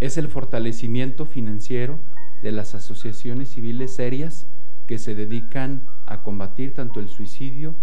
es 0.00 0.16
el 0.16 0.28
fortalecimiento 0.28 1.26
financiero 1.26 1.98
de 2.42 2.52
las 2.52 2.74
asociaciones 2.74 3.50
civiles 3.50 3.94
serias 3.94 4.46
que 4.86 4.98
se 4.98 5.14
dedican 5.14 5.82
a 6.06 6.22
combatir 6.22 6.74
tanto 6.74 7.00
el 7.00 7.08
suicidio 7.08 7.74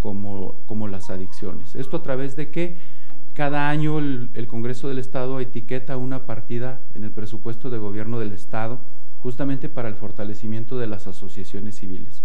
como, 0.00 0.56
como 0.66 0.88
las 0.88 1.10
adicciones. 1.10 1.74
Esto 1.74 1.98
a 1.98 2.02
través 2.02 2.36
de 2.36 2.50
que 2.50 2.76
cada 3.34 3.68
año 3.68 3.98
el, 3.98 4.30
el, 4.34 4.46
Congreso 4.46 4.88
del 4.88 4.98
Estado 4.98 5.38
etiqueta 5.40 5.96
una 5.96 6.24
partida 6.24 6.80
en 6.94 7.04
el 7.04 7.10
presupuesto 7.10 7.70
de 7.70 7.78
gobierno 7.78 8.18
del 8.18 8.32
Estado 8.32 8.80
justamente 9.20 9.68
para 9.68 9.88
el 9.88 9.94
fortalecimiento 9.94 10.78
de 10.78 10.86
las 10.86 11.06
asociaciones 11.06 11.76
civiles. 11.76 12.22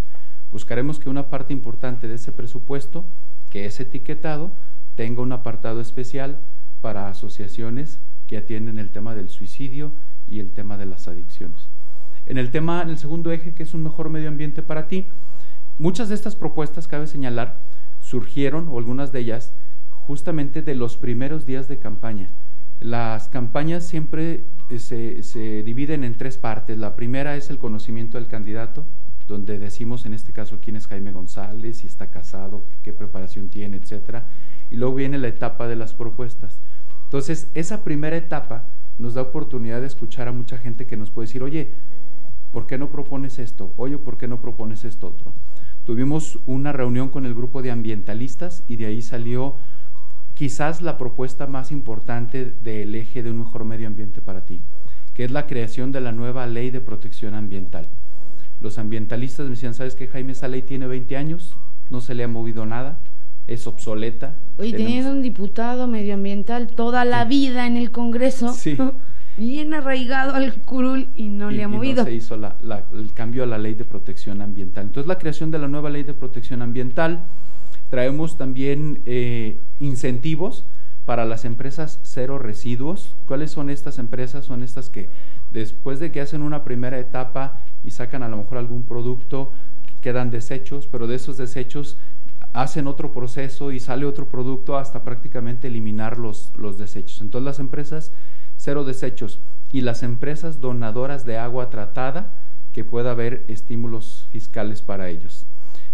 Buscaremos 0.51 0.99
que 0.99 1.09
una 1.09 1.29
parte 1.29 1.53
importante 1.53 2.07
de 2.07 2.15
ese 2.15 2.31
presupuesto 2.31 3.03
que 3.49 3.65
es 3.65 3.79
etiquetado 3.79 4.51
tenga 4.95 5.21
un 5.21 5.31
apartado 5.31 5.81
especial 5.81 6.39
para 6.81 7.07
asociaciones 7.07 7.99
que 8.27 8.37
atienden 8.37 8.79
el 8.79 8.89
tema 8.89 9.15
del 9.15 9.29
suicidio 9.29 9.91
y 10.27 10.39
el 10.39 10.51
tema 10.51 10.77
de 10.77 10.85
las 10.85 11.07
adicciones. 11.07 11.67
En 12.25 12.37
el 12.37 12.51
tema, 12.51 12.81
en 12.81 12.89
el 12.89 12.97
segundo 12.97 13.31
eje, 13.31 13.53
que 13.53 13.63
es 13.63 13.73
un 13.73 13.83
mejor 13.83 14.09
medio 14.09 14.29
ambiente 14.29 14.63
para 14.63 14.87
ti, 14.87 15.07
muchas 15.77 16.09
de 16.09 16.15
estas 16.15 16.35
propuestas, 16.35 16.87
cabe 16.87 17.07
señalar, 17.07 17.57
surgieron, 17.99 18.67
o 18.69 18.77
algunas 18.77 19.11
de 19.11 19.19
ellas, 19.19 19.53
justamente 19.89 20.61
de 20.61 20.75
los 20.75 20.97
primeros 20.97 21.45
días 21.45 21.67
de 21.67 21.77
campaña. 21.77 22.29
Las 22.79 23.29
campañas 23.29 23.85
siempre 23.85 24.43
eh, 24.69 24.79
se, 24.79 25.23
se, 25.23 25.63
dividen 25.63 26.03
en 26.03 26.15
tres 26.15 26.37
partes. 26.37 26.77
La 26.77 26.95
primera 26.95 27.35
es 27.35 27.49
el 27.49 27.59
conocimiento 27.59 28.17
del 28.17 28.27
candidato, 28.27 28.85
donde 29.31 29.57
decimos 29.57 30.05
en 30.05 30.13
este 30.13 30.33
caso 30.33 30.59
quién 30.61 30.75
es 30.75 30.87
Jaime 30.87 31.13
González, 31.13 31.77
si 31.77 31.87
está 31.87 32.07
casado, 32.07 32.63
qué 32.83 32.91
preparación 32.91 33.47
tiene, 33.47 33.77
etc. 33.77 34.23
Y 34.69 34.75
luego 34.75 34.95
viene 34.95 35.17
la 35.17 35.29
etapa 35.29 35.67
de 35.67 35.77
las 35.77 35.93
propuestas. 35.93 36.59
Entonces, 37.05 37.49
esa 37.53 37.83
primera 37.83 38.17
etapa 38.17 38.65
nos 38.99 39.13
da 39.13 39.21
oportunidad 39.21 39.79
de 39.81 39.87
escuchar 39.87 40.27
a 40.27 40.31
mucha 40.33 40.57
gente 40.57 40.85
que 40.85 40.97
nos 40.97 41.09
puede 41.09 41.27
decir, 41.27 41.43
oye, 41.43 41.71
¿por 42.51 42.67
qué 42.67 42.77
no 42.77 42.91
propones 42.91 43.39
esto? 43.39 43.73
Oye, 43.77 43.97
¿por 43.97 44.17
qué 44.17 44.27
no 44.27 44.41
propones 44.41 44.83
esto 44.83 45.07
otro? 45.07 45.33
Tuvimos 45.85 46.39
una 46.45 46.73
reunión 46.73 47.09
con 47.09 47.25
el 47.25 47.33
grupo 47.33 47.61
de 47.61 47.71
ambientalistas 47.71 48.63
y 48.67 48.75
de 48.75 48.85
ahí 48.85 49.01
salió 49.01 49.55
quizás 50.33 50.81
la 50.81 50.97
propuesta 50.97 51.47
más 51.47 51.71
importante 51.71 52.53
del 52.63 52.95
eje 52.95 53.23
de 53.23 53.31
un 53.31 53.39
mejor 53.39 53.63
medio 53.63 53.87
ambiente 53.87 54.21
para 54.21 54.45
ti, 54.45 54.61
que 55.13 55.23
es 55.23 55.31
la 55.31 55.47
creación 55.47 55.91
de 55.91 56.01
la 56.01 56.11
nueva 56.11 56.45
ley 56.47 56.69
de 56.69 56.81
protección 56.81 57.33
ambiental. 57.33 57.89
Los 58.61 58.77
ambientalistas 58.77 59.45
me 59.45 59.51
decían, 59.51 59.73
¿sabes 59.73 59.95
qué, 59.95 60.07
Jaime? 60.07 60.33
Esa 60.33 60.47
ley 60.47 60.61
tiene 60.61 60.87
20 60.87 61.17
años, 61.17 61.55
no 61.89 61.99
se 61.99 62.13
le 62.13 62.23
ha 62.23 62.27
movido 62.27 62.65
nada, 62.65 62.99
es 63.47 63.67
obsoleta. 63.67 64.35
Oye, 64.57 64.71
teniendo 64.77 65.11
un 65.11 65.21
diputado 65.21 65.87
medioambiental 65.87 66.67
toda 66.67 67.03
la 67.03 67.23
sí. 67.23 67.29
vida 67.29 67.67
en 67.67 67.75
el 67.75 67.91
Congreso, 67.91 68.53
sí. 68.53 68.77
bien 69.37 69.73
arraigado 69.73 70.35
al 70.35 70.53
curul 70.61 71.09
y 71.15 71.29
no 71.29 71.51
y, 71.51 71.55
le 71.55 71.63
ha 71.63 71.65
y 71.65 71.69
movido. 71.69 72.03
No 72.03 72.05
se 72.05 72.13
hizo 72.13 72.37
la, 72.37 72.55
la, 72.61 72.83
el 72.93 73.13
cambio 73.13 73.43
a 73.43 73.47
la 73.47 73.57
ley 73.57 73.73
de 73.73 73.83
protección 73.83 74.41
ambiental. 74.41 74.85
Entonces, 74.85 75.07
la 75.07 75.17
creación 75.17 75.49
de 75.51 75.59
la 75.59 75.67
nueva 75.67 75.89
ley 75.89 76.03
de 76.03 76.13
protección 76.13 76.61
ambiental, 76.61 77.25
traemos 77.89 78.37
también 78.37 79.01
eh, 79.05 79.59
incentivos 79.79 80.65
para 81.05 81.25
las 81.25 81.45
empresas 81.45 81.99
cero 82.03 82.37
residuos. 82.37 83.15
¿Cuáles 83.25 83.51
son 83.51 83.69
estas 83.69 83.99
empresas? 83.99 84.45
Son 84.45 84.63
estas 84.63 84.89
que 84.89 85.09
después 85.51 85.99
de 85.99 86.11
que 86.11 86.21
hacen 86.21 86.41
una 86.41 86.63
primera 86.63 86.99
etapa 86.99 87.59
y 87.83 87.91
sacan 87.91 88.23
a 88.23 88.29
lo 88.29 88.37
mejor 88.37 88.57
algún 88.57 88.83
producto, 88.83 89.51
quedan 90.01 90.29
desechos, 90.29 90.87
pero 90.87 91.07
de 91.07 91.15
esos 91.15 91.37
desechos 91.37 91.97
hacen 92.53 92.87
otro 92.87 93.11
proceso 93.11 93.71
y 93.71 93.79
sale 93.79 94.05
otro 94.05 94.27
producto 94.27 94.77
hasta 94.77 95.03
prácticamente 95.03 95.67
eliminar 95.67 96.17
los, 96.17 96.51
los 96.57 96.77
desechos. 96.77 97.21
Entonces 97.21 97.45
las 97.45 97.59
empresas 97.59 98.11
cero 98.57 98.83
desechos 98.83 99.39
y 99.71 99.81
las 99.81 100.03
empresas 100.03 100.61
donadoras 100.61 101.25
de 101.25 101.37
agua 101.37 101.71
tratada, 101.71 102.31
que 102.73 102.83
pueda 102.83 103.11
haber 103.11 103.43
estímulos 103.47 104.27
fiscales 104.31 104.81
para 104.81 105.09
ellos. 105.09 105.45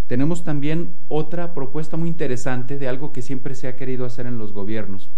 Tenemos 0.07 0.43
también 0.43 0.93
otra 1.07 1.53
propuesta 1.53 1.97
muy 1.97 2.09
interesante 2.09 2.77
de 2.77 2.87
algo 2.87 3.11
que 3.11 3.21
siempre 3.21 3.55
se 3.55 3.67
ha 3.67 3.75
querido 3.75 4.05
hacer 4.05 4.25
en 4.27 4.37
los 4.37 4.53
gobiernos, 4.53 5.09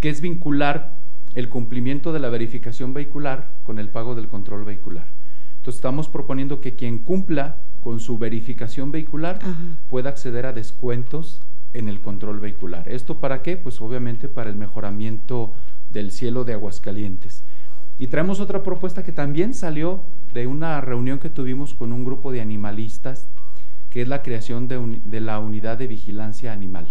que 0.00 0.08
es 0.08 0.20
vincular 0.20 0.92
el 1.34 1.48
cumplimiento 1.48 2.12
de 2.12 2.20
la 2.20 2.28
verificación 2.28 2.94
vehicular 2.94 3.48
con 3.64 3.78
el 3.78 3.88
pago 3.88 4.14
del 4.14 4.28
control 4.28 4.64
vehicular. 4.64 5.06
Entonces 5.62 5.78
estamos 5.78 6.08
proponiendo 6.08 6.60
que 6.60 6.74
quien 6.74 6.98
cumpla 6.98 7.54
con 7.84 8.00
su 8.00 8.18
verificación 8.18 8.90
vehicular 8.90 9.38
Ajá. 9.40 9.54
pueda 9.88 10.08
acceder 10.10 10.44
a 10.44 10.52
descuentos 10.52 11.40
en 11.72 11.86
el 11.86 12.00
control 12.00 12.40
vehicular. 12.40 12.88
¿Esto 12.88 13.20
para 13.20 13.42
qué? 13.42 13.56
Pues 13.56 13.80
obviamente 13.80 14.26
para 14.26 14.50
el 14.50 14.56
mejoramiento 14.56 15.52
del 15.92 16.10
cielo 16.10 16.42
de 16.42 16.54
Aguascalientes. 16.54 17.44
Y 17.96 18.08
traemos 18.08 18.40
otra 18.40 18.64
propuesta 18.64 19.04
que 19.04 19.12
también 19.12 19.54
salió 19.54 20.02
de 20.34 20.48
una 20.48 20.80
reunión 20.80 21.20
que 21.20 21.30
tuvimos 21.30 21.74
con 21.74 21.92
un 21.92 22.04
grupo 22.04 22.32
de 22.32 22.40
animalistas, 22.40 23.28
que 23.88 24.02
es 24.02 24.08
la 24.08 24.22
creación 24.22 24.66
de, 24.66 24.78
un, 24.78 25.00
de 25.12 25.20
la 25.20 25.38
unidad 25.38 25.78
de 25.78 25.86
vigilancia 25.86 26.52
animal. 26.52 26.88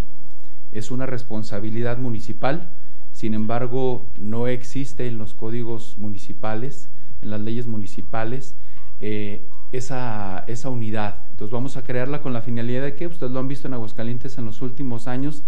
Es 0.72 0.92
una 0.92 1.06
responsabilidad 1.06 1.98
municipal, 1.98 2.70
sin 3.12 3.34
embargo 3.34 4.06
no 4.18 4.48
existe 4.48 5.08
en 5.08 5.18
los 5.18 5.34
códigos 5.34 5.98
municipales, 5.98 6.88
en 7.22 7.30
las 7.30 7.42
leyes 7.42 7.68
municipales, 7.68 8.56
eh, 9.00 9.48
esa, 9.72 10.44
esa 10.48 10.70
unidad. 10.70 11.26
Entonces 11.32 11.52
vamos 11.52 11.78
a 11.78 11.84
crearla 11.84 12.22
con 12.22 12.34
la 12.34 12.42
finalidad 12.42 12.84
de 12.84 12.96
que, 12.96 13.08
ustedes 13.08 13.32
lo 13.32 13.40
han 13.40 13.48
visto 13.48 13.68
en 13.68 13.74
Aguascalientes 13.74 14.38
en 14.38 14.46
los 14.46 14.62
últimos 14.62 15.08
años, 15.08 15.44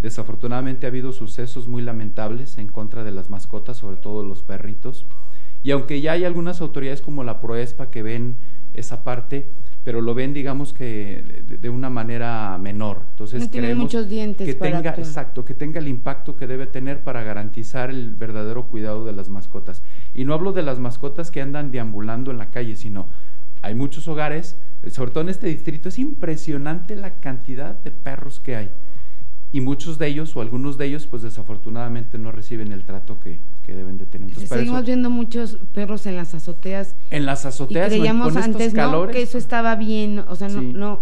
desafortunadamente 0.00 0.86
ha 0.86 0.90
habido 0.90 1.12
sucesos 1.12 1.68
muy 1.68 1.82
lamentables 1.82 2.58
en 2.58 2.68
contra 2.68 3.04
de 3.04 3.10
las 3.10 3.30
mascotas, 3.30 3.78
sobre 3.78 3.96
todo 3.96 4.24
los 4.24 4.42
perritos. 4.42 5.06
Y 5.62 5.70
aunque 5.70 6.00
ya 6.00 6.12
hay 6.12 6.24
algunas 6.24 6.60
autoridades 6.60 7.00
como 7.00 7.24
la 7.24 7.40
Proespa 7.40 7.90
que 7.90 8.02
ven 8.02 8.36
esa 8.74 9.02
parte, 9.02 9.50
pero 9.84 10.00
lo 10.00 10.14
ven 10.14 10.32
digamos 10.32 10.72
que 10.72 11.42
de, 11.46 11.58
de 11.58 11.70
una 11.70 11.90
manera 11.90 12.58
menor. 12.58 13.02
Entonces 13.10 13.42
no 13.42 13.50
tiene 13.50 13.74
muchos 13.74 14.08
dientes 14.08 14.46
que 14.46 14.54
para 14.54 14.78
tenga 14.78 14.90
actuar. 14.90 15.06
exacto, 15.06 15.44
que 15.44 15.54
tenga 15.54 15.78
el 15.78 15.88
impacto 15.88 16.36
que 16.36 16.46
debe 16.46 16.66
tener 16.66 17.02
para 17.02 17.22
garantizar 17.22 17.90
el 17.90 18.14
verdadero 18.14 18.64
cuidado 18.64 19.04
de 19.04 19.12
las 19.12 19.28
mascotas. 19.28 19.82
Y 20.14 20.24
no 20.24 20.32
hablo 20.32 20.52
de 20.52 20.62
las 20.62 20.78
mascotas 20.78 21.30
que 21.30 21.42
andan 21.42 21.70
deambulando 21.70 22.30
en 22.30 22.38
la 22.38 22.50
calle, 22.50 22.76
sino 22.76 23.06
hay 23.60 23.74
muchos 23.74 24.08
hogares, 24.08 24.58
sobre 24.88 25.10
todo 25.10 25.22
en 25.22 25.30
este 25.30 25.46
distrito, 25.46 25.88
es 25.88 25.98
impresionante 25.98 26.96
la 26.96 27.14
cantidad 27.20 27.78
de 27.82 27.90
perros 27.90 28.40
que 28.40 28.56
hay. 28.56 28.70
Y 29.54 29.60
muchos 29.60 29.98
de 29.98 30.08
ellos, 30.08 30.34
o 30.36 30.40
algunos 30.40 30.76
de 30.78 30.86
ellos, 30.86 31.06
pues 31.06 31.22
desafortunadamente 31.22 32.18
no 32.18 32.32
reciben 32.32 32.72
el 32.72 32.82
trato 32.82 33.20
que, 33.20 33.38
que 33.64 33.72
deben 33.72 33.98
de 33.98 34.04
tener. 34.04 34.28
Entonces, 34.28 34.48
Seguimos 34.48 34.78
eso- 34.80 34.86
viendo 34.86 35.10
muchos 35.10 35.58
perros 35.72 36.06
en 36.06 36.16
las 36.16 36.34
azoteas 36.34 36.96
en 37.10 37.24
las 37.24 37.44
y 37.44 37.48
azoteas 37.48 37.92
en- 37.92 37.98
creíamos 38.00 38.32
con 38.32 38.38
estos 38.42 38.54
antes 38.74 39.12
que 39.12 39.22
eso 39.22 39.38
estaba 39.38 39.76
bien, 39.76 40.18
o 40.26 40.34
sea, 40.34 40.48
no, 40.48 40.60
Sí. 40.60 40.72
no 40.72 41.00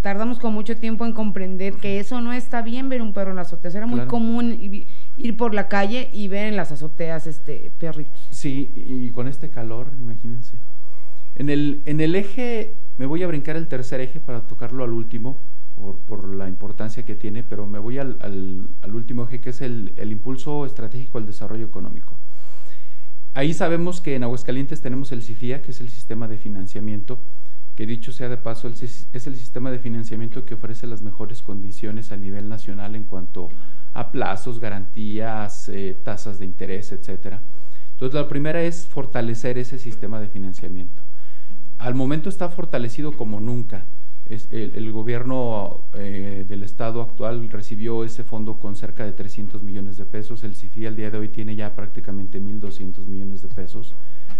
tardamos 0.00 0.38
con 0.38 0.54
mucho 0.54 0.76
tiempo 0.78 1.04
en 1.04 1.12
comprender 1.12 1.74
que 1.74 1.98
eso 2.00 2.20
no 2.22 2.32
está 2.32 2.62
bien 2.62 2.88
ver 2.88 3.02
un 3.02 3.12
perro 3.12 3.30
en 3.30 3.36
las 3.36 3.48
azoteas. 3.48 3.74
Era 3.74 3.86
muy 3.86 4.00
común 4.06 4.58
ir 5.18 5.36
por 5.36 5.52
la 5.54 5.68
calle 5.68 6.08
y 6.12 6.28
ver 6.28 6.46
en 6.48 6.56
las 6.56 6.72
azoteas 6.72 7.26
este 7.26 7.70
perritos. 7.78 8.18
Sí, 8.30 8.70
y 8.76 9.10
con 9.10 9.28
este 9.28 9.50
calor, 9.50 9.88
imagínense. 10.00 10.56
En 11.34 11.50
el, 11.50 11.82
en 11.84 12.00
el 12.00 12.14
eje, 12.14 12.72
me 12.96 13.04
voy 13.06 13.22
a 13.22 13.26
brincar 13.26 13.56
el 13.56 13.66
tercer 13.68 14.00
eje 14.00 14.20
para 14.20 14.40
tocarlo 14.40 14.84
al 14.84 14.92
último, 14.92 15.36
por, 15.78 15.96
por 15.98 16.28
la 16.34 16.48
importancia 16.48 17.04
que 17.04 17.14
tiene, 17.14 17.42
pero 17.42 17.66
me 17.66 17.78
voy 17.78 17.98
al, 17.98 18.16
al- 18.20 18.68
al 18.82 18.94
último 18.94 19.24
eje, 19.24 19.40
que 19.40 19.50
es 19.50 19.60
el, 19.60 19.92
el 19.96 20.12
impulso 20.12 20.66
estratégico 20.66 21.18
al 21.18 21.26
desarrollo 21.26 21.64
económico. 21.64 22.14
Ahí 23.34 23.54
sabemos 23.54 24.00
que 24.00 24.16
en 24.16 24.24
Aguascalientes 24.24 24.80
tenemos 24.80 25.12
el 25.12 25.22
CIFIA, 25.22 25.62
que 25.62 25.70
es 25.70 25.80
el 25.80 25.88
sistema 25.90 26.26
de 26.26 26.38
financiamiento, 26.38 27.20
que 27.76 27.86
dicho 27.86 28.10
sea 28.10 28.28
de 28.28 28.36
paso, 28.36 28.66
el 28.66 28.74
es 28.74 29.26
el 29.26 29.36
sistema 29.36 29.70
de 29.70 29.78
financiamiento 29.78 30.44
que 30.44 30.54
ofrece 30.54 30.86
las 30.88 31.02
mejores 31.02 31.42
condiciones 31.42 32.10
a 32.10 32.16
nivel 32.16 32.48
nacional 32.48 32.96
en 32.96 33.04
cuanto 33.04 33.50
a 33.94 34.10
plazos, 34.10 34.58
garantías, 34.58 35.68
eh, 35.68 35.96
tasas 36.02 36.40
de 36.40 36.44
interés, 36.46 36.90
etcétera. 36.90 37.40
Entonces, 37.92 38.14
la 38.14 38.28
primera 38.28 38.62
es 38.62 38.86
fortalecer 38.86 39.58
ese 39.58 39.78
sistema 39.78 40.20
de 40.20 40.28
financiamiento. 40.28 41.02
Al 41.78 41.94
momento 41.94 42.28
está 42.28 42.48
fortalecido 42.48 43.12
como 43.16 43.38
nunca. 43.40 43.84
Es 44.28 44.48
el, 44.50 44.72
el 44.74 44.92
gobierno 44.92 45.84
eh, 45.94 46.44
del 46.46 46.62
estado 46.62 47.00
actual 47.00 47.48
recibió 47.48 48.04
ese 48.04 48.24
fondo 48.24 48.58
con 48.60 48.76
cerca 48.76 49.04
de 49.04 49.12
300 49.12 49.62
millones 49.62 49.96
de 49.96 50.04
pesos. 50.04 50.44
El 50.44 50.54
CIFI 50.54 50.86
al 50.86 50.96
día 50.96 51.10
de 51.10 51.18
hoy 51.18 51.28
tiene 51.28 51.56
ya 51.56 51.74
prácticamente 51.74 52.40
1.200 52.40 53.06
millones 53.06 53.40
de 53.40 53.48
pesos 53.48 53.94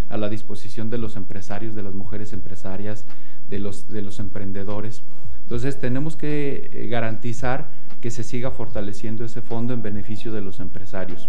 a 0.08 0.16
la 0.16 0.28
disposición 0.28 0.90
de 0.90 0.98
los 0.98 1.16
empresarios, 1.16 1.74
de 1.74 1.82
las 1.82 1.94
mujeres 1.94 2.32
empresarias, 2.32 3.06
de 3.48 3.58
los, 3.58 3.88
de 3.88 4.02
los 4.02 4.20
emprendedores. 4.20 5.02
Entonces 5.42 5.80
tenemos 5.80 6.16
que 6.16 6.70
eh, 6.72 6.88
garantizar 6.88 7.70
que 8.00 8.10
se 8.10 8.22
siga 8.22 8.50
fortaleciendo 8.50 9.24
ese 9.24 9.42
fondo 9.42 9.74
en 9.74 9.82
beneficio 9.82 10.32
de 10.32 10.40
los 10.40 10.60
empresarios. 10.60 11.28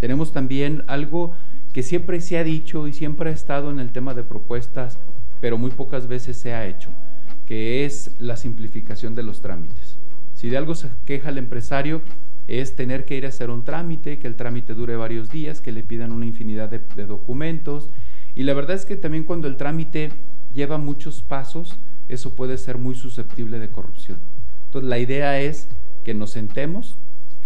Tenemos 0.00 0.32
también 0.32 0.84
algo 0.86 1.34
que 1.72 1.82
siempre 1.82 2.20
se 2.20 2.38
ha 2.38 2.44
dicho 2.44 2.86
y 2.86 2.92
siempre 2.92 3.30
ha 3.30 3.32
estado 3.32 3.70
en 3.70 3.78
el 3.78 3.92
tema 3.92 4.14
de 4.14 4.24
propuestas, 4.24 4.98
pero 5.40 5.58
muy 5.58 5.70
pocas 5.70 6.06
veces 6.06 6.38
se 6.38 6.54
ha 6.54 6.66
hecho, 6.66 6.90
que 7.48 7.86
es 7.86 8.10
la 8.18 8.36
simplificación 8.36 9.14
de 9.14 9.22
los 9.22 9.40
trámites. 9.40 9.96
Si 10.34 10.50
de 10.50 10.58
algo 10.58 10.74
se 10.74 10.90
queja 11.06 11.30
el 11.30 11.38
empresario 11.38 12.02
es 12.46 12.76
tener 12.76 13.06
que 13.06 13.16
ir 13.16 13.24
a 13.24 13.30
hacer 13.30 13.48
un 13.48 13.64
trámite, 13.64 14.18
que 14.18 14.26
el 14.26 14.36
trámite 14.36 14.74
dure 14.74 14.96
varios 14.96 15.30
días, 15.30 15.62
que 15.62 15.72
le 15.72 15.82
pidan 15.82 16.12
una 16.12 16.26
infinidad 16.26 16.68
de, 16.68 17.06
documentos. 17.06 17.88
Y 18.34 18.42
la 18.42 18.52
verdad 18.52 18.76
es 18.76 18.84
que 18.84 18.98
también 18.98 19.24
cuando 19.24 19.48
el 19.48 19.56
trámite 19.56 20.10
lleva 20.52 20.76
muchos 20.76 21.22
pasos, 21.22 21.78
eso 22.10 22.36
puede 22.36 22.58
ser 22.58 22.76
muy 22.76 22.94
susceptible 22.94 23.58
de 23.58 23.70
corrupción. 23.70 24.18
Entonces 24.66 24.90
la 24.90 24.98
idea 24.98 25.40
es 25.40 25.68
que 26.04 26.12
nos 26.12 26.32
sentemos 26.32 26.98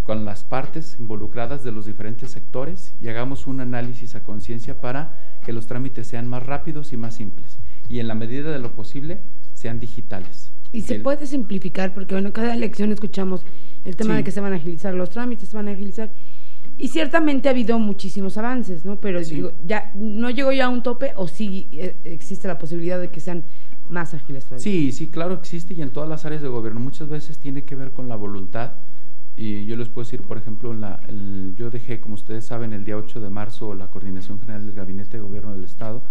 con 0.02 0.24
las 0.24 0.42
partes 0.42 0.96
involucradas 0.98 1.62
de 1.62 1.70
los 1.70 1.86
diferentes 1.86 2.32
sectores 2.32 2.92
y 3.00 3.06
hagamos 3.06 3.46
un 3.46 3.60
análisis 3.60 4.16
a 4.16 4.24
conciencia 4.24 4.80
para 4.80 5.16
que 5.44 5.52
los 5.52 5.68
trámites 5.68 6.08
sean 6.08 6.26
más 6.26 6.44
rápidos 6.44 6.92
y 6.92 6.96
más 6.96 7.14
simples 7.14 7.60
y 7.88 8.00
en 8.00 8.08
la 8.08 8.14
medida 8.14 8.50
de 8.50 8.58
lo 8.58 8.72
posible 8.72 9.20
sean 9.62 9.80
digitales. 9.80 10.50
Y 10.72 10.82
se 10.82 11.00
puede 11.00 11.26
simplificar 11.26 11.92
porque 11.92 12.14
bueno, 12.14 12.32
cada 12.32 12.54
elección 12.54 12.92
escuchamos 12.92 13.44
el 13.84 13.94
tema 13.94 14.16
de 14.16 14.24
que 14.24 14.30
se 14.30 14.40
van 14.40 14.54
a 14.54 14.56
agilizar 14.56 14.94
los 14.94 15.10
trámites, 15.10 15.50
se 15.50 15.56
van 15.56 15.68
a 15.68 15.72
agilizar 15.72 16.10
y 16.78 16.88
ciertamente 16.88 17.48
ha 17.48 17.52
habido 17.52 17.78
muchísimos 17.78 18.38
avances, 18.38 18.84
¿no? 18.84 18.96
Pero 18.96 19.20
digo, 19.20 19.52
ya 19.66 19.92
no 19.94 20.30
llegó 20.30 20.52
ya 20.52 20.66
a 20.66 20.68
un 20.68 20.82
tope 20.82 21.12
o 21.16 21.28
sí 21.28 21.68
eh, 21.72 21.94
existe 22.04 22.48
la 22.48 22.58
posibilidad 22.58 22.98
de 22.98 23.10
que 23.10 23.20
sean 23.20 23.44
más 23.88 24.14
ágiles 24.14 24.46
Sí, 24.56 24.90
sí, 24.90 25.08
claro 25.08 25.34
existe 25.34 25.74
y 25.74 25.82
en 25.82 25.90
todas 25.90 26.08
las 26.08 26.24
áreas 26.24 26.42
de 26.42 26.48
gobierno. 26.48 26.80
Muchas 26.80 27.08
veces 27.08 27.38
tiene 27.38 27.64
que 27.64 27.74
ver 27.76 27.92
con 27.92 28.08
la 28.08 28.16
voluntad. 28.16 28.72
Y 29.36 29.64
yo 29.66 29.76
les 29.76 29.88
puedo 29.88 30.04
decir, 30.04 30.22
por 30.22 30.38
ejemplo, 30.38 30.74
la, 30.74 31.00
yo 31.56 31.70
dejé, 31.70 32.00
como 32.00 32.14
ustedes 32.14 32.44
saben, 32.44 32.72
el 32.72 32.84
día 32.84 32.96
8 32.96 33.20
de 33.20 33.30
marzo 33.30 33.74
la 33.74 33.88
Coordinación 33.88 34.40
General 34.40 34.66
del 34.66 34.74
Gabinete 34.74 35.18
de 35.18 35.22
Gobierno 35.22 35.52
del 35.54 35.64
Estado 35.64 36.02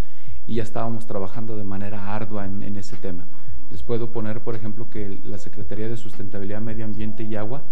y 0.47 0.55
ya 0.55 0.63
estábamos 0.63 1.05
trabajando 1.05 1.55
de 1.55 1.63
manera 1.63 2.15
ardua 2.15 2.45
en, 2.45 2.63
en 2.63 2.77
ese 2.77 2.95
tema. 2.97 3.25
Les 3.71 3.83
puedo 3.83 4.11
poner, 4.11 4.41
por 4.41 4.55
ejemplo, 4.55 4.89
que 4.89 5.19
la 5.25 5.37
Secretaría 5.37 5.87
de 5.87 5.97
Sustentabilidad, 5.97 6.61
Medio 6.61 6.85
Ambiente 6.85 7.23
y 7.23 7.35
Agua 7.35 7.63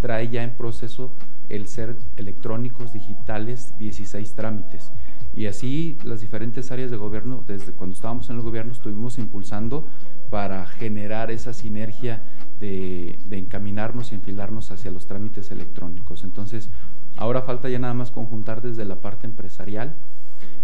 trae 0.00 0.28
ya 0.28 0.44
en 0.44 0.52
proceso 0.52 1.12
el 1.48 1.66
ser 1.66 1.96
electrónicos, 2.16 2.92
digitales, 2.92 3.76
16 3.78 4.34
trámites. 4.34 4.92
Y 5.34 5.46
así 5.46 5.96
las 6.04 6.20
diferentes 6.20 6.70
áreas 6.70 6.90
de 6.90 6.96
gobierno, 6.96 7.44
desde 7.46 7.72
cuando 7.72 7.94
estábamos 7.94 8.30
en 8.30 8.36
el 8.36 8.42
gobierno, 8.42 8.72
estuvimos 8.72 9.18
impulsando 9.18 9.84
para 10.30 10.66
generar 10.66 11.30
esa 11.30 11.52
sinergia 11.52 12.22
de, 12.60 13.18
encaminarnos 13.30 14.12
y 14.12 14.16
enfilarnos 14.16 14.70
hacia 14.70 14.90
los 14.90 15.06
trámites 15.06 15.50
electrónicos. 15.50 16.24
Entonces, 16.24 16.70
ahora 17.16 17.42
falta 17.42 17.68
ya 17.68 17.78
nada 17.78 17.94
más 17.94 18.10
conjuntar 18.10 18.62
desde 18.62 18.84
la 18.84 18.96
parte 18.96 19.26
empresarial. 19.26 19.94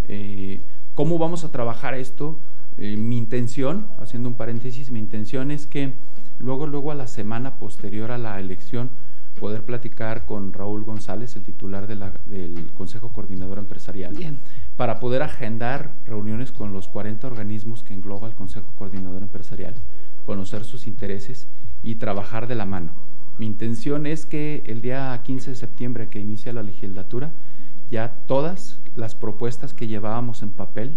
Eh, 0.08 0.60
¿Cómo 0.94 1.18
vamos 1.18 1.44
a 1.44 1.50
trabajar 1.50 1.94
esto? 1.94 2.38
Eh, 2.76 2.96
mi 2.96 3.18
intención, 3.18 3.86
haciendo 4.00 4.28
un 4.28 4.34
paréntesis, 4.34 4.90
mi 4.90 4.98
intención 4.98 5.50
es 5.50 5.66
que 5.66 5.94
luego, 6.38 6.66
luego 6.66 6.90
a 6.90 6.94
la 6.94 7.06
semana 7.06 7.58
posterior 7.58 8.10
a 8.10 8.18
la 8.18 8.40
elección, 8.40 8.90
poder 9.38 9.64
platicar 9.64 10.26
con 10.26 10.52
Raúl 10.52 10.84
González, 10.84 11.36
el 11.36 11.42
titular 11.42 11.86
del 11.86 12.70
Consejo 12.76 13.12
Coordinador 13.12 13.58
Empresarial, 13.58 14.14
para 14.76 15.00
poder 15.00 15.22
agendar 15.22 15.96
reuniones 16.06 16.52
con 16.52 16.72
los 16.72 16.88
40 16.88 17.26
organismos 17.26 17.82
que 17.82 17.94
engloba 17.94 18.28
el 18.28 18.34
Consejo 18.34 18.72
Coordinador 18.76 19.22
Empresarial, 19.22 19.74
conocer 20.26 20.64
sus 20.64 20.86
intereses 20.86 21.48
y 21.82 21.96
trabajar 21.96 22.46
de 22.46 22.54
la 22.54 22.64
mano. 22.64 22.92
Mi 23.38 23.46
intención 23.46 24.06
es 24.06 24.26
que 24.26 24.62
el 24.66 24.80
día 24.80 25.20
15 25.24 25.50
de 25.50 25.56
septiembre 25.56 26.08
que 26.08 26.20
inicia 26.20 26.52
la 26.52 26.62
legislatura, 26.62 27.32
ya 27.90 28.20
todas 28.26 28.80
las 28.94 29.14
propuestas 29.14 29.74
que 29.74 29.88
llevábamos 29.88 30.42
en 30.42 30.50
papel 30.50 30.94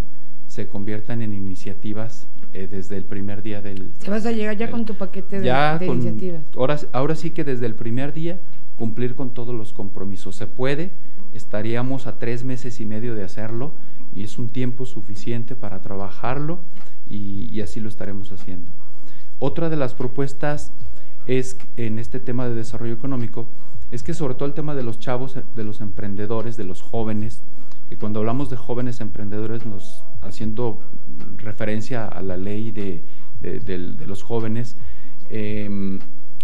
se 0.58 0.66
conviertan 0.66 1.22
en 1.22 1.34
iniciativas 1.34 2.26
eh, 2.52 2.66
desde 2.68 2.96
el 2.96 3.04
primer 3.04 3.42
día 3.42 3.62
del... 3.62 3.92
¿Se 4.00 4.10
vas 4.10 4.26
a 4.26 4.32
llegar 4.32 4.56
ya 4.56 4.72
con 4.72 4.84
tu 4.84 4.94
paquete 4.94 5.38
de, 5.38 5.86
iniciativas? 5.86 6.42
Ahora, 6.56 6.76
ahora 6.90 7.14
sí 7.14 7.30
que 7.30 7.44
desde 7.44 7.64
el 7.66 7.76
primer 7.76 8.12
día 8.12 8.40
cumplir 8.76 9.14
con 9.14 9.34
todos 9.34 9.54
los 9.54 9.72
compromisos. 9.72 10.34
Se 10.34 10.48
puede, 10.48 10.90
estaríamos 11.32 12.08
a 12.08 12.18
tres 12.18 12.42
meses 12.42 12.80
y 12.80 12.86
medio 12.86 13.14
de 13.14 13.22
hacerlo 13.22 13.70
y 14.12 14.24
es 14.24 14.36
un 14.36 14.48
tiempo 14.48 14.84
suficiente 14.84 15.54
para 15.54 15.80
trabajarlo 15.80 16.58
y, 17.08 17.48
y 17.52 17.60
así 17.60 17.78
lo 17.78 17.88
estaremos 17.88 18.32
haciendo. 18.32 18.72
Otra 19.38 19.68
de 19.68 19.76
las 19.76 19.94
propuestas 19.94 20.72
es 21.26 21.56
en 21.76 22.00
este 22.00 22.18
tema 22.18 22.48
de 22.48 22.56
desarrollo 22.56 22.94
económico 22.94 23.46
es 23.92 24.02
que 24.02 24.12
sobre 24.12 24.34
todo 24.34 24.46
el 24.46 24.54
tema 24.54 24.74
de 24.74 24.82
los 24.82 24.98
chavos, 24.98 25.36
de 25.54 25.64
los 25.64 25.80
emprendedores, 25.80 26.56
de 26.56 26.64
los 26.64 26.82
jóvenes, 26.82 27.42
que 27.88 27.96
cuando 27.96 28.18
hablamos 28.18 28.50
de 28.50 28.56
jóvenes 28.56 29.00
emprendedores, 29.00 29.64
nos 29.64 30.02
haciendo 30.28 30.82
referencia 31.38 32.06
a 32.06 32.22
la 32.22 32.36
ley 32.36 32.70
de, 32.70 33.02
los 34.06 34.22
jóvenes, 34.22 34.76
em, 35.30 35.98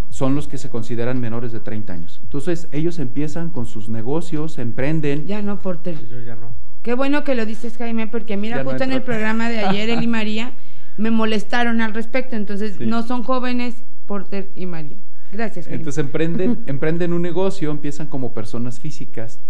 son 0.08 0.34
los 0.34 0.46
que 0.46 0.58
se 0.58 0.70
consideran 0.70 1.20
menores 1.20 1.52
de 1.52 1.60
30 1.60 1.92
años. 1.92 2.20
Entonces, 2.22 2.68
ellos 2.72 2.98
empiezan 2.98 3.50
con 3.50 3.66
sus 3.66 3.88
negocios, 3.88 4.58
emprenden. 4.58 5.26
Ya 5.26 5.42
no, 5.42 5.58
Porter. 5.58 5.96
Yo 6.08 6.22
ya 6.22 6.36
no. 6.36 6.52
Qué 6.82 6.94
bueno 6.94 7.24
que 7.24 7.34
lo 7.34 7.46
dices, 7.46 7.76
Jaime, 7.78 8.06
porque 8.06 8.36
mira, 8.36 8.62
justo 8.62 8.84
en 8.84 8.92
el 8.92 9.02
programa 9.02 9.48
de 9.48 9.60
ayer, 9.60 9.90
él 9.90 10.02
y 10.02 10.06
María 10.06 10.52
me 10.96 11.10
molestaron 11.10 11.80
al 11.80 11.94
respecto. 11.94 12.36
Entonces, 12.36 12.78
no 12.80 13.02
son 13.02 13.22
jóvenes, 13.22 13.76
Porter 14.06 14.50
y 14.54 14.66
María. 14.66 14.98
Gracias, 15.32 15.64
Jaime. 15.64 15.78
Entonces, 15.78 16.04
emprenden, 16.04 16.62
emprenden 16.66 17.12
un 17.12 17.22
negocio, 17.22 17.70
empiezan 17.70 18.06
como 18.06 18.32
personas 18.32 18.78
físicas 18.78 19.40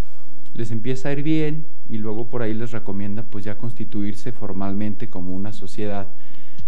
les 0.54 0.70
empieza 0.70 1.08
a 1.08 1.12
ir 1.12 1.22
bien 1.22 1.66
y 1.88 1.98
luego 1.98 2.28
por 2.28 2.42
ahí 2.42 2.54
les 2.54 2.70
recomienda 2.72 3.22
pues 3.22 3.44
ya 3.44 3.58
constituirse 3.58 4.32
formalmente 4.32 5.08
como 5.08 5.34
una 5.34 5.52
sociedad. 5.52 6.08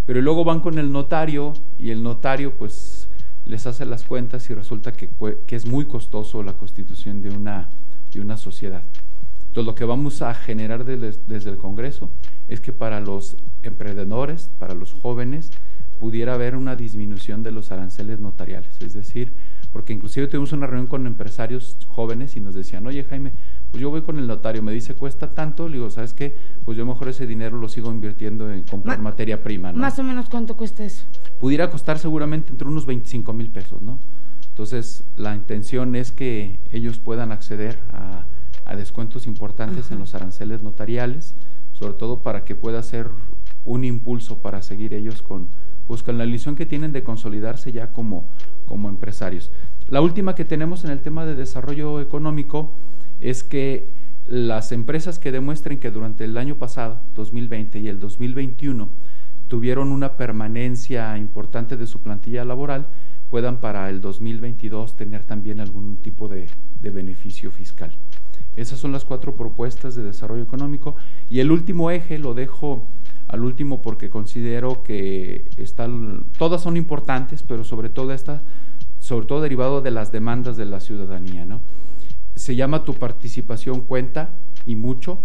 Pero 0.05 0.21
luego 0.21 0.45
van 0.45 0.61
con 0.61 0.79
el 0.79 0.93
notario 0.93 1.53
y 1.79 1.91
el 1.91 2.03
notario 2.03 2.55
pues 2.57 3.09
les 3.45 3.67
hace 3.67 3.85
las 3.85 4.05
cuentas 4.05 4.49
y 4.51 4.55
resulta 4.55 4.93
que, 4.93 5.09
es 5.49 5.67
muy 5.67 5.87
costoso 5.87 6.43
la 6.43 6.55
constitución 6.55 7.21
de 7.23 7.31
una, 7.31 7.71
de 8.13 8.21
una 8.21 8.37
sociedad. 8.37 8.83
Entonces 9.49 9.67
lo 9.67 9.75
que 9.75 9.85
vamos 9.85 10.21
a 10.23 10.35
generar 10.35 10.85
desde 10.85 11.51
el 11.51 11.57
Congreso 11.57 12.11
es 12.49 12.61
que 12.61 12.73
para 12.73 13.01
los 13.01 13.37
emprendedores, 13.63 14.51
para 14.59 14.75
los 14.75 14.93
jóvenes, 14.93 15.51
pudiera 15.99 16.35
haber 16.35 16.57
una 16.57 16.77
disminución 16.77 17.43
de 17.43 17.53
los 17.53 17.73
aranceles 17.73 18.21
notariales. 18.21 18.77
Es 18.81 18.93
decir, 18.93 19.33
porque 19.73 19.93
inclusive 19.93 20.27
tuvimos 20.27 20.53
una 20.53 20.67
reunión 20.67 20.87
con 20.87 21.07
empresarios 21.07 21.77
jóvenes 21.89 22.37
y 22.37 22.41
nos 22.41 22.55
decían, 22.55 22.87
oye 22.87 23.05
Jaime, 23.05 23.33
pues 23.77 23.83
yo 23.83 23.91
voy 23.91 24.01
con 24.01 24.19
el 24.19 24.27
notario, 24.27 24.63
me 24.63 24.73
dice 24.73 24.95
cuesta 24.95 25.29
tanto, 25.29 25.69
le 25.69 25.75
digo, 25.75 25.91
¿sabes 25.91 26.15
qué? 26.15 26.35
Pues 26.65 26.79
yo 26.79 26.87
mejor 26.87 27.09
ese 27.09 27.27
dinero 27.27 27.59
lo 27.59 27.69
sigo 27.69 27.91
invirtiendo 27.91 28.51
en 28.51 28.63
comprar 28.63 29.03
materia 29.03 29.43
prima, 29.43 29.71
¿no? 29.71 29.79
Más 29.79 29.99
o 29.99 30.03
menos 30.03 30.31
cuánto 30.31 30.57
cuesta 30.57 30.83
eso. 30.83 31.05
Pudiera 31.39 31.69
costar 31.69 31.99
seguramente 31.99 32.53
entre 32.53 32.67
unos 32.67 32.87
25 32.87 33.35
mil 33.35 33.51
pesos, 33.51 33.83
¿no? 33.83 33.99
Entonces, 34.49 35.05
la 35.15 35.35
intención 35.35 35.95
es 35.95 36.11
que 36.11 36.59
ellos 36.73 36.99
puedan 37.01 37.33
acceder 37.33 37.79
a, 37.93 38.25
descuentos 38.77 39.27
importantes 39.27 39.91
en 39.91 39.99
los 39.99 40.15
aranceles 40.15 40.63
notariales, 40.63 41.35
sobre 41.73 41.93
todo 41.93 42.21
para 42.23 42.45
que 42.45 42.55
pueda 42.55 42.83
ser 42.83 43.11
un 43.67 43.85
impulso 43.85 44.39
para 44.39 44.63
seguir 44.63 44.95
ellos 44.95 45.21
con, 45.21 45.49
pues, 45.87 46.03
con 46.03 46.17
la 46.17 46.25
ilusión 46.25 46.57
que 46.57 46.65
tienen 46.65 46.93
de 46.93 47.05
consolidarse 47.05 47.73
ya 47.73 47.93
como, 47.93 48.27
como 48.65 48.89
empresarios. 48.89 49.51
La 49.89 50.01
última 50.01 50.35
que 50.35 50.47
tenemos 50.47 50.83
en 50.85 50.93
el 50.93 51.01
tema 51.01 51.27
de 51.27 51.35
desarrollo 51.35 52.01
económico 52.01 52.73
es 53.21 53.43
que 53.43 53.93
las 54.27 54.73
empresas 54.73 55.19
que 55.19 55.33
demuestren 55.33 55.79
que 55.79 55.91
durante 55.91 56.25
el 56.25 56.37
año 56.37 56.57
pasado, 56.57 57.01
2020 57.15 57.79
y 57.79 57.89
el 57.89 58.01
2021, 58.01 58.89
tuvieron 59.49 59.93
una 59.93 60.17
permanencia 60.17 61.17
importante 61.17 61.77
de 61.77 61.87
su 61.87 62.01
plantilla 62.01 62.45
laboral, 62.45 62.89
puedan 63.31 63.59
para 63.59 63.89
el 63.91 64.01
2022 64.01 64.97
tener 64.97 65.25
también 65.25 65.61
algún 65.61 65.99
tipo 65.99 66.29
de, 66.29 66.49
beneficio 66.83 67.51
fiscal. 67.51 67.91
Esas 68.55 68.79
son 68.79 68.93
las 68.93 69.05
cuatro 69.05 69.35
propuestas 69.35 69.97
de 69.97 70.05
desarrollo 70.05 70.45
económico 70.45 70.95
y 71.29 71.41
el 71.41 71.51
último 71.51 71.91
eje 71.91 72.17
lo 72.21 72.33
dejo 72.33 72.87
al 73.27 73.45
último 73.45 73.83
porque 73.83 74.09
considero 74.09 74.85
que 74.85 75.49
todas 76.39 76.63
son 76.63 76.77
importantes, 76.77 77.43
pero 77.43 77.65
sobre 77.65 77.89
todo 77.89 78.15
sobre 79.01 79.27
todo 79.27 79.41
derivado 79.41 79.81
de 79.81 79.91
las 79.91 80.13
demandas 80.13 80.57
de 80.57 80.65
la 80.65 80.79
ciudadanía, 80.79 81.45
¿no? 81.45 81.61
Se 82.37 82.55
llama 82.55 82.85
Tu 82.85 82.95
participación 82.95 83.81
cuenta 83.81 84.31
y 84.65 84.77
mucho. 84.77 85.23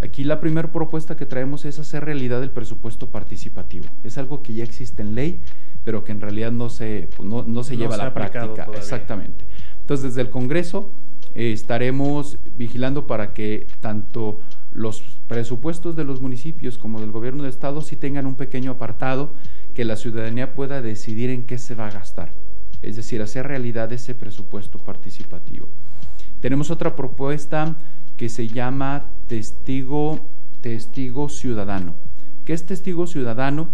Aquí 0.00 0.24
la 0.24 0.40
primera 0.40 0.72
propuesta 0.72 1.16
que 1.16 1.26
traemos 1.26 1.64
es 1.64 1.78
hacer 1.78 2.04
realidad 2.04 2.42
el 2.42 2.50
presupuesto 2.50 3.10
participativo. 3.10 3.86
Es 4.02 4.18
algo 4.18 4.42
que 4.42 4.54
ya 4.54 4.64
existe 4.64 5.02
en 5.02 5.14
ley, 5.14 5.40
pero 5.84 6.02
que 6.02 6.12
en 6.12 6.20
realidad 6.20 6.50
no 6.50 6.68
se, 6.68 7.08
pues, 7.16 7.28
no, 7.28 7.62
se 7.62 7.76
lleva 7.76 7.94
a 7.94 7.98
la 7.98 8.14
práctica. 8.14 8.66
Exactamente. 8.74 9.44
Entonces, 9.80 10.14
desde 10.14 10.22
el 10.22 10.30
Congreso 10.30 10.90
eh, 11.34 11.52
estaremos 11.52 12.38
vigilando 12.56 13.06
para 13.06 13.34
que 13.34 13.66
tanto 13.80 14.40
los 14.72 15.02
presupuestos 15.28 15.94
de 15.94 16.04
los 16.04 16.20
municipios 16.20 16.78
como 16.78 17.00
del 17.00 17.12
gobierno 17.12 17.44
de 17.44 17.48
estado 17.48 17.80
sí 17.80 17.96
tengan 17.96 18.26
un 18.26 18.34
pequeño 18.34 18.72
apartado 18.72 19.32
que 19.74 19.84
la 19.84 19.96
ciudadanía 19.96 20.54
pueda 20.54 20.82
decidir 20.82 21.30
en 21.30 21.44
qué 21.44 21.58
se 21.58 21.74
va 21.74 21.86
a 21.86 21.90
gastar. 21.90 22.32
Es 22.82 22.96
decir, 22.96 23.22
hacer 23.22 23.46
realidad 23.46 23.92
ese 23.92 24.14
presupuesto 24.14 24.78
participativo. 24.78 25.68
Tenemos 26.44 26.70
otra 26.70 26.94
propuesta 26.94 27.74
que 28.18 28.28
se 28.28 28.48
llama 28.48 29.06
testigo, 29.28 30.28
testigo 30.60 31.30
ciudadano. 31.30 31.94
¿Qué 32.44 32.52
es 32.52 32.66
testigo 32.66 33.06
ciudadano? 33.06 33.70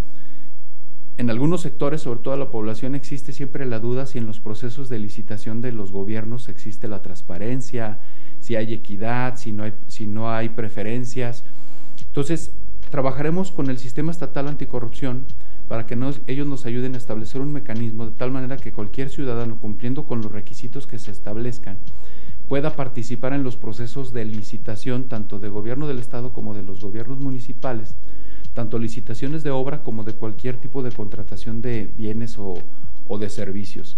en 1.17 1.31
algunos 1.31 1.63
sectores, 1.63 2.03
sobre 2.03 2.21
todo 2.21 2.37
la 2.37 2.53
población, 2.53 2.95
existe 2.95 3.33
siempre 3.33 3.67
la 3.67 3.81
duda 3.81 4.07
si 4.07 4.19
en 4.19 4.27
los 4.27 4.39
procesos 4.39 4.89
de 4.89 5.01
licitación 5.01 5.61
de 5.61 5.73
los 5.73 5.91
gobiernos 5.91 6.49
existe 6.49 6.87
la 6.87 7.03
transparencia, 7.03 7.99
si 8.39 8.55
hay 8.55 8.73
equidad, 8.73 9.37
si 9.37 9.51
no 9.51 9.65
hay, 9.65 9.73
si 9.89 10.07
no 10.07 10.31
hay 10.31 10.51
preferencias. 10.51 11.43
Entonces, 12.07 12.53
trabajaremos 12.89 13.51
con 13.51 13.69
el 13.69 13.79
sistema 13.79 14.13
estatal 14.13 14.47
anticorrupción 14.47 15.27
para 15.67 15.87
que 15.87 15.99
ellos 16.29 16.47
nos 16.47 16.67
ayuden 16.67 16.95
a 16.95 16.99
establecer 16.99 17.41
un 17.41 17.53
mecanismo 17.53 18.07
de 18.07 18.13
tal 18.13 18.31
manera 18.31 18.57
que 18.57 18.73
cualquier 18.73 19.11
ciudadano, 19.11 19.59
cumpliendo 19.59 20.05
con 20.05 20.23
los 20.23 20.31
requisitos 20.31 20.87
que 20.87 21.01
se 21.01 21.11
establezcan, 21.11 21.77
pueda 22.51 22.75
participar 22.75 23.33
en 23.33 23.45
los 23.45 23.57
procesos 23.57 24.13
de 24.13 24.25
licitación 24.25 25.05
tanto 25.05 25.39
de 25.39 25.49
gobierno 25.49 25.87
del 25.87 26.01
Estado 26.01 26.33
como 26.33 26.53
de 26.53 26.65
los 26.65 26.81
gobiernos 26.81 27.21
municipales, 27.21 27.95
tanto 28.55 28.81
licitaciones 28.81 29.45
de 29.45 29.51
obra 29.51 29.85
como 29.85 30.03
de 30.03 30.15
cualquier 30.15 30.57
tipo 30.57 30.83
de 30.83 30.91
contratación 30.91 31.63
de 31.63 31.89
bienes 31.97 32.39
o, 32.41 32.59
de 33.21 33.31
servicios, 33.31 33.97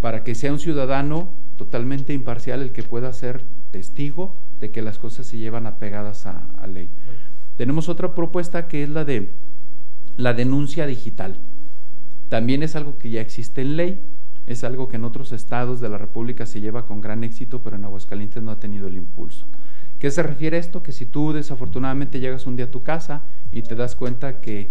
para 0.00 0.22
que 0.22 0.36
sea 0.36 0.52
un 0.52 0.60
ciudadano 0.60 1.30
totalmente 1.56 2.14
imparcial 2.14 2.62
el 2.62 2.70
que 2.70 2.84
pueda 2.84 3.12
ser 3.12 3.42
testigo 3.72 4.36
de 4.60 4.70
que 4.70 4.80
las 4.80 5.00
cosas 5.00 5.26
se 5.26 5.38
llevan 5.38 5.66
apegadas 5.66 6.26
a, 6.26 6.46
a 6.58 6.68
ley. 6.68 6.88
Tenemos 7.56 7.88
otra 7.88 8.14
propuesta 8.14 8.68
que 8.68 8.84
es 8.84 8.90
la 8.90 9.04
de 9.04 9.28
la 10.16 10.34
denuncia 10.34 10.86
digital. 10.86 11.36
También 12.28 12.62
es 12.62 12.76
algo 12.76 12.96
que 12.96 13.10
ya 13.10 13.20
existe 13.20 13.60
en 13.60 13.76
ley, 13.76 13.98
es 14.46 14.64
algo 14.64 14.88
que 14.88 14.96
en 14.96 15.04
otros 15.04 15.32
estados 15.32 15.80
de 15.80 15.88
la 15.88 15.98
República 15.98 16.46
se 16.46 16.60
lleva 16.60 16.86
con 16.86 17.00
gran 17.00 17.24
éxito, 17.24 17.62
pero 17.62 17.76
en 17.76 17.84
Aguascalientes 17.84 18.42
no 18.42 18.50
ha 18.50 18.60
tenido 18.60 18.88
el 18.88 18.96
impulso. 18.96 19.46
¿Qué 19.98 20.10
se 20.10 20.22
refiere 20.24 20.56
a 20.56 20.60
esto? 20.60 20.82
Que 20.82 20.90
si 20.90 21.06
tú 21.06 21.32
desafortunadamente 21.32 22.18
llegas 22.18 22.46
un 22.46 22.56
día 22.56 22.64
a 22.64 22.70
tu 22.70 22.82
casa 22.82 23.22
y 23.52 23.62
te 23.62 23.76
das 23.76 23.94
cuenta 23.94 24.40
que 24.40 24.68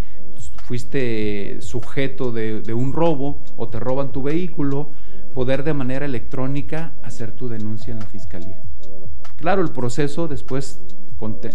fuiste 0.65 1.61
sujeto 1.61 2.33
de, 2.33 2.73
un 2.73 2.91
robo 2.91 3.41
o 3.55 3.69
te 3.69 3.79
roban 3.79 4.11
tu 4.11 4.23
vehículo, 4.23 4.91
poder 5.33 5.63
de 5.63 5.73
manera 5.73 6.05
electrónica 6.05 6.91
hacer 7.01 7.31
tu 7.31 7.47
denuncia 7.47 7.93
en 7.93 7.99
la 7.99 8.07
fiscalía. 8.07 8.61
Claro, 9.37 9.61
el 9.61 9.71
proceso 9.71 10.27
después 10.27 10.81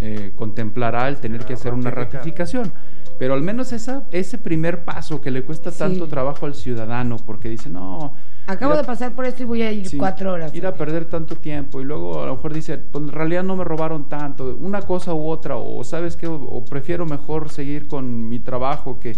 eh, 0.01 0.33
contemplará 0.35 1.09
el 1.09 1.19
tener 1.19 1.45
que 1.45 1.53
hacer 1.53 1.75
una 1.75 1.91
ratificación. 1.91 2.73
Pero 3.19 3.35
al 3.35 3.43
menos 3.43 3.73
esa, 3.73 4.05
ese 4.11 4.37
primer 4.39 4.85
paso 4.85 5.21
que 5.21 5.31
le 5.31 5.43
cuesta 5.43 5.71
tanto 5.71 6.07
trabajo 6.07 6.47
al 6.47 6.55
ciudadano, 6.55 7.17
porque 7.17 7.49
dice, 7.49 7.71
no. 7.71 8.15
Acabo 8.47 8.77
de 8.77 8.85
pasar 8.85 9.13
por 9.15 9.25
esto 9.25 9.43
y 9.43 9.47
voy 9.47 9.63
a 9.63 9.73
ir 9.73 9.89
cuatro 9.97 10.33
horas. 10.33 10.55
Ir 10.55 10.67
a 10.67 10.75
perder 10.75 11.07
tanto 11.07 11.37
tiempo. 11.37 11.81
Y 11.81 11.85
luego 11.85 12.23
a 12.23 12.27
lo 12.27 12.37
mejor 12.37 12.53
dice, 12.53 12.79
pues 12.79 13.05
en 13.05 13.13
realidad 13.13 13.43
no 13.43 13.57
me 13.57 13.65
robaron 13.65 14.09
tanto, 14.09 14.57
una 14.61 14.83
cosa 14.83 15.15
u 15.15 15.29
otra, 15.29 15.57
o 15.57 15.83
sabes 15.83 16.17
qué, 16.17 16.27
o, 16.27 16.65
prefiero 16.65 17.07
mejor 17.07 17.49
seguir 17.49 17.89
con 17.89 18.29
mi 18.29 18.39
trabajo 18.39 19.01
que. 19.01 19.17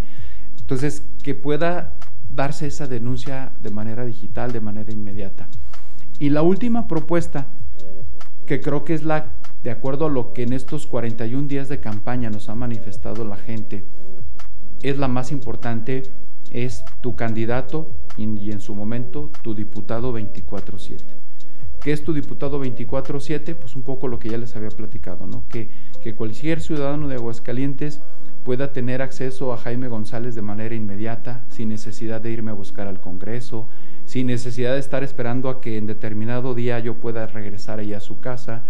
Entonces, 0.61 1.03
que 1.23 1.35
pueda 1.35 1.95
darse 2.35 2.67
esa 2.67 2.87
denuncia 2.87 3.53
de 3.61 3.71
manera 3.71 4.05
digital, 4.05 4.53
de 4.53 4.61
manera 4.61 4.93
inmediata. 4.93 5.49
Y 6.19 6.31
la 6.31 6.43
última 6.43 6.87
propuesta, 6.87 7.47
que 8.47 8.61
creo 8.61 8.85
que 8.85 8.95
es 8.95 9.03
la 9.03 9.33
de 9.63 9.71
acuerdo 9.71 10.07
a 10.07 10.11
lo 10.11 10.33
que 10.33 10.43
en 10.43 10.53
estos 10.53 10.87
41 10.87 11.49
días 11.49 11.69
de 11.69 11.81
campaña 11.81 12.31
nos 12.31 12.49
ha 12.49 12.55
manifestado 12.55 13.25
la 13.25 13.37
gente, 13.37 13.85
es 14.83 14.99
la 14.99 15.09
más 15.09 15.33
importante, 15.33 16.05
es 16.51 16.85
tu 17.03 17.17
candidato 17.17 17.91
y 18.17 18.51
en 18.51 18.61
su 18.61 18.75
momento 18.75 19.31
tu 19.43 19.55
diputado 19.55 20.13
24/7. 20.13 21.19
¿Qué 21.81 21.93
es 21.93 22.03
tu 22.03 22.13
diputado 22.13 22.59
24/7? 22.59 23.55
Pues 23.55 23.77
un 23.77 23.83
poco 23.83 24.09
lo 24.09 24.19
que 24.19 24.29
ya 24.29 24.39
les 24.39 24.57
había 24.57 24.71
platicado, 24.71 25.27
¿no? 25.27 25.45
Que, 25.49 25.71
cualquier 26.17 26.63
ciudadano 26.63 27.07
de 27.07 27.17
Aguascalientes 27.17 28.01
pueda 28.43 28.73
tener 28.73 29.03
acceso 29.03 29.53
a 29.53 29.59
Jaime 29.59 29.89
González 29.89 30.35
de 30.35 30.43
manera 30.43 30.75
inmediata, 30.75 31.45
sin 31.51 31.69
necesidad 31.69 32.23
de 32.23 32.31
irme 32.31 32.51
a 32.51 32.55
buscar 32.55 32.89
al 32.89 33.01
Congreso, 33.01 33.69
sin 34.07 34.27
necesidad 34.29 34.73
de 34.73 34.81
estar 34.81 35.05
esperando 35.05 35.51
a 35.51 35.61
que 35.61 35.77
en 35.77 35.87
determinado 35.87 36.55
día 36.55 36.79
yo 36.79 36.95
pueda 36.95 37.27
regresar 37.27 37.79
ahí 37.79 37.93
a 37.93 38.01
su 38.01 38.21
casa, 38.21 38.63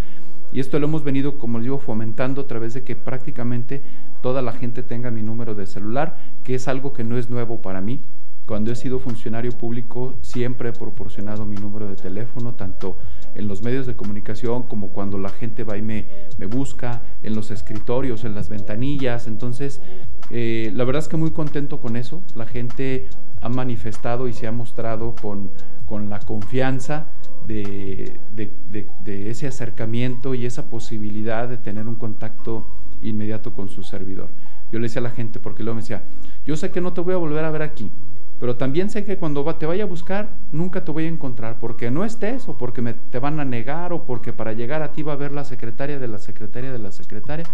y 0.53 0.61
esto 0.61 0.79
lo 0.79 0.87
hemos 0.87 1.05
venido, 1.05 1.39
como 1.39 1.61
digo, 1.61 1.79
fomentando 1.79 2.43
a 2.43 2.47
través 2.47 2.75
de 2.75 2.83
que 2.83 2.97
prácticamente 2.97 3.83
toda 4.23 4.43
la 4.43 4.53
gente 4.53 4.83
tenga 4.83 5.11
mi 5.11 5.23
número 5.23 5.55
de 5.55 5.67
celular, 5.67 6.17
que 6.45 6.55
es 6.55 6.69
algo 6.69 6.93
que 6.93 7.05
no 7.05 7.19
es 7.19 7.31
nuevo 7.31 7.61
para 7.61 7.81
mí. 7.81 8.01
Cuando 8.47 8.73
he 8.73 8.77
sido 8.77 8.99
funcionario 8.99 9.53
público 9.53 10.15
siempre 10.23 10.71
he 10.71 10.73
proporcionado 10.73 11.45
mi 11.45 11.57
número 11.57 11.87
de 11.87 11.97
teléfono, 11.97 12.55
tanto 12.55 12.97
en 13.35 13.47
los 13.47 13.63
medios 13.63 13.87
de 13.87 13.95
comunicación 13.95 14.63
como 14.63 14.89
cuando 14.89 15.19
la 15.19 15.29
gente 15.29 15.65
va 15.65 15.77
y 15.77 15.83
me, 15.83 16.07
me 16.39 16.47
busca, 16.47 17.03
en 17.23 17.35
los 17.35 17.51
escritorios, 17.51 18.25
en 18.25 18.35
las 18.35 18.49
ventanillas. 18.49 19.27
Entonces, 19.27 19.83
eh, 20.31 20.73
la 20.75 20.85
verdad 20.85 21.03
es 21.03 21.09
que 21.09 21.19
muy 21.19 21.33
contento 21.33 21.79
con 21.79 21.95
eso. 21.95 22.23
La 22.35 22.47
gente 22.47 23.09
ha 23.43 23.51
manifestado 23.51 24.29
y 24.29 24.33
se 24.33 24.47
ha 24.47 24.53
mostrado 24.53 25.15
con, 25.21 25.51
con 25.85 26.09
la 26.09 26.19
confianza 26.19 27.09
de, 27.49 29.31
ese 29.31 29.47
acercamiento 29.47 30.35
y 30.35 30.47
esa 30.47 30.69
posibilidad 30.69 31.49
de 31.49 31.57
tener 31.57 31.89
un 31.89 31.95
contacto 31.95 32.67
inmediato 33.03 33.55
con 33.55 33.69
su 33.69 33.83
servidor. 33.83 34.29
Yo 34.71 34.79
le 34.79 34.85
decía 34.85 35.01
a 35.01 35.05
la 35.05 35.11
gente, 35.11 35.41
porque 35.41 35.63
luego 35.63 35.77
me 35.77 35.83
decía, 35.83 36.05
yo 36.45 36.57
sé 36.57 36.71
que 36.71 36.81
no 36.81 36.93
te 36.93 37.01
voy 37.01 37.15
a 37.15 37.17
volver 37.17 37.45
a 37.45 37.51
ver 37.51 37.63
aquí, 37.63 37.91
pero 38.39 38.57
también 38.57 38.91
sé 38.91 39.05
que 39.05 39.17
cuando 39.17 39.45
te 39.57 39.67
vaya 39.67 39.85
a 39.85 39.87
buscar, 39.87 40.29
nunca 40.53 40.85
te 40.85 40.93
voy 40.93 41.07
a 41.07 41.09
encontrar, 41.09 41.59
porque 41.59 41.91
no 41.91 42.05
estés, 42.05 42.49
o 42.49 42.59
porque 42.59 42.83
me, 42.83 42.95
te 42.95 43.19
van 43.19 43.41
a 43.41 43.45
negar, 43.45 43.93
o 43.93 44.05
porque 44.05 44.33
para 44.33 44.53
llegar 44.53 44.83
a 44.83 44.93
ti 44.93 45.03
va 45.03 45.15
a 45.15 45.17
ver 45.17 45.33
la 45.33 45.45
secretaria 45.45 45.99
de 45.99 46.07
la 46.07 46.19
secretaria 46.19 46.71
de 46.71 46.79
la 46.79 46.93
secretaria. 46.93 47.47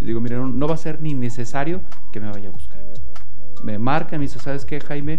Le 0.00 0.06
digo, 0.06 0.20
mire, 0.20 0.36
no, 0.36 0.68
va 0.68 0.74
a 0.74 0.78
ser 0.78 1.02
ni 1.02 1.14
necesario 1.14 1.80
que 2.12 2.20
me 2.20 2.30
vaya 2.30 2.48
a 2.48 2.52
buscar. 2.52 2.78
Me 3.64 3.78
marca 3.78 4.14
y 4.14 4.18
me 4.18 4.26
dice, 4.26 4.38
¿sabes 4.38 4.64
qué, 4.64 4.80
Jaime? 4.80 5.18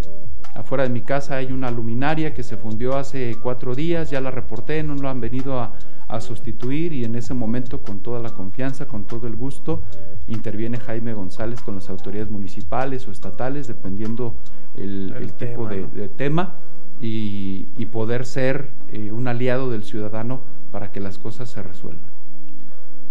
Afuera 0.60 0.84
de 0.84 0.90
mi 0.90 1.02
casa 1.02 1.38
hay 1.38 1.54
una 1.54 1.72
luminaria 1.72 2.34
que 2.34 2.44
se 2.44 2.58
fundió 2.58 2.98
hace 2.98 3.38
cuatro 3.42 3.76
días, 3.76 4.10
ya 4.10 4.20
la 4.20 4.30
reporté, 4.30 4.84
no 4.84 4.94
lo 4.94 5.08
han 5.08 5.22
venido 5.22 5.60
a, 5.60 5.74
sustituir 6.20 6.92
y 6.92 7.06
en 7.06 7.14
ese 7.14 7.36
momento 7.36 7.82
con 7.82 8.00
toda 8.00 8.20
la 8.20 8.32
confianza, 8.32 8.88
con 8.88 9.06
todo 9.06 9.28
el 9.28 9.36
gusto, 9.36 9.84
interviene 10.28 10.80
Jaime 10.80 11.14
González 11.14 11.62
con 11.62 11.76
las 11.76 11.88
autoridades 11.90 12.32
municipales 12.32 13.08
o 13.08 13.12
estatales, 13.12 13.68
dependiendo 13.68 14.36
el, 14.76 15.34
tipo 15.38 15.68
de, 15.68 16.10
tema, 16.10 16.56
y, 17.00 17.86
poder 17.92 18.26
ser 18.26 18.72
eh, 18.92 19.12
un 19.12 19.28
aliado 19.28 19.70
del 19.70 19.84
ciudadano 19.84 20.42
para 20.72 20.92
que 20.92 21.00
las 21.00 21.20
cosas 21.20 21.52
se 21.52 21.62
resuelvan. 21.62 22.10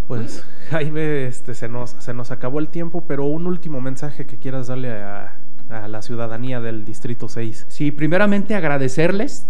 Pues 0.08 0.44
Jaime, 0.70 1.26
este, 1.26 1.54
se, 1.54 1.68
nos, 1.68 1.90
se 1.90 2.12
nos 2.14 2.32
acabó 2.32 2.58
el 2.58 2.68
tiempo, 2.68 3.04
pero 3.06 3.26
un 3.26 3.46
último 3.46 3.80
mensaje 3.80 4.26
que 4.26 4.38
quieras 4.38 4.66
darle 4.66 4.90
a, 4.90 5.36
a 5.70 5.88
la 5.88 6.02
ciudadanía 6.02 6.60
del 6.60 6.84
Distrito 6.84 7.28
6. 7.28 7.66
Sí, 7.68 7.90
primeramente 7.90 8.54
agradecerles 8.54 9.46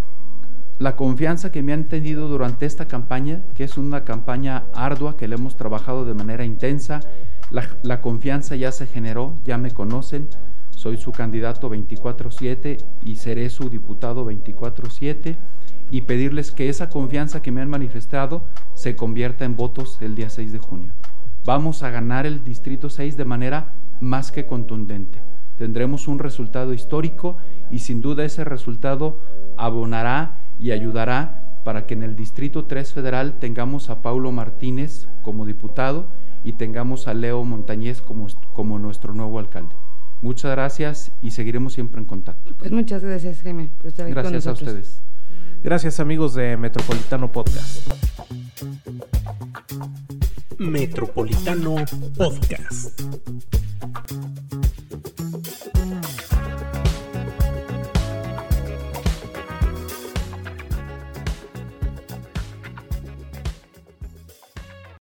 la 0.79 0.95
confianza 0.95 1.51
que 1.51 1.61
me 1.61 1.73
han 1.73 1.85
tenido 1.85 2.27
durante 2.29 2.65
esta 2.65 2.87
campaña, 2.87 3.41
que 3.53 3.65
es 3.65 3.77
una 3.77 4.05
campaña 4.05 4.63
ardua 4.73 5.17
que 5.17 5.27
le 5.27 5.35
hemos 5.35 5.57
trabajado 5.57 6.05
de 6.05 6.13
manera 6.13 6.45
intensa. 6.45 7.01
La, 7.51 8.01
confianza 8.01 8.55
ya 8.55 8.71
se 8.71 8.87
generó, 8.87 9.35
ya 9.43 9.57
me 9.57 9.71
conocen, 9.71 10.29
soy 10.69 10.97
su 10.97 11.11
candidato 11.11 11.69
24/7 11.69 12.77
y 13.03 13.15
seré 13.15 13.49
su 13.49 13.69
diputado 13.69 14.23
24/7 14.25 15.35
y 15.91 16.01
pedirles 16.01 16.51
que 16.51 16.69
esa 16.69 16.89
confianza 16.89 17.41
que 17.41 17.51
me 17.51 17.61
han 17.61 17.69
manifestado 17.69 18.43
se 18.75 18.95
convierta 18.95 19.43
en 19.43 19.55
votos 19.55 19.97
el 20.01 20.15
día 20.15 20.29
6 20.29 20.53
de 20.53 20.59
junio. 20.59 20.93
Vamos 21.43 21.83
a 21.83 21.89
ganar 21.89 22.25
el 22.25 22.43
Distrito 22.43 22.89
6 22.89 23.17
de 23.17 23.25
manera 23.25 23.73
más 23.99 24.31
que 24.31 24.45
contundente 24.45 25.28
tendremos 25.59 26.07
un 26.07 26.19
resultado 26.19 26.73
histórico 26.73 27.35
y 27.69 27.79
sin 27.79 28.01
duda 28.01 28.23
ese 28.23 28.45
resultado 28.45 29.19
abonará 29.57 30.39
y 30.57 30.71
ayudará 30.71 31.59
para 31.65 31.85
que 31.85 31.95
en 31.95 32.03
el 32.03 32.15
Distrito 32.15 32.63
3 32.63 32.93
Federal 32.93 33.39
tengamos 33.39 33.89
a 33.89 34.01
Paulo 34.01 34.31
Martínez 34.31 35.09
como 35.21 35.45
diputado 35.45 36.07
y 36.45 36.53
tengamos 36.53 37.09
a 37.09 37.13
Leo 37.13 37.43
Montañez 37.43 38.01
como, 38.01 38.27
como 38.53 38.79
nuestro 38.79 39.13
nuevo 39.13 39.37
alcalde. 39.37 39.75
Muchas 40.21 40.51
gracias 40.51 41.11
y 41.21 41.31
seguiremos 41.31 41.73
siempre 41.73 41.99
en 41.99 42.05
contacto. 42.05 42.55
Pues 42.57 42.71
muchas 42.71 43.03
gracias, 43.03 43.41
Jaime, 43.41 43.69
por 43.77 43.87
estar 43.87 44.09
Gracias 44.09 44.47
a 44.47 44.53
ustedes. 44.53 45.01
Gracias, 45.61 45.99
amigos 45.99 46.35
de 46.35 46.55
Metropolitano 46.55 47.29
Podcast. 47.29 47.85
Metropolitano 50.57 51.75
Podcast. 52.17 53.01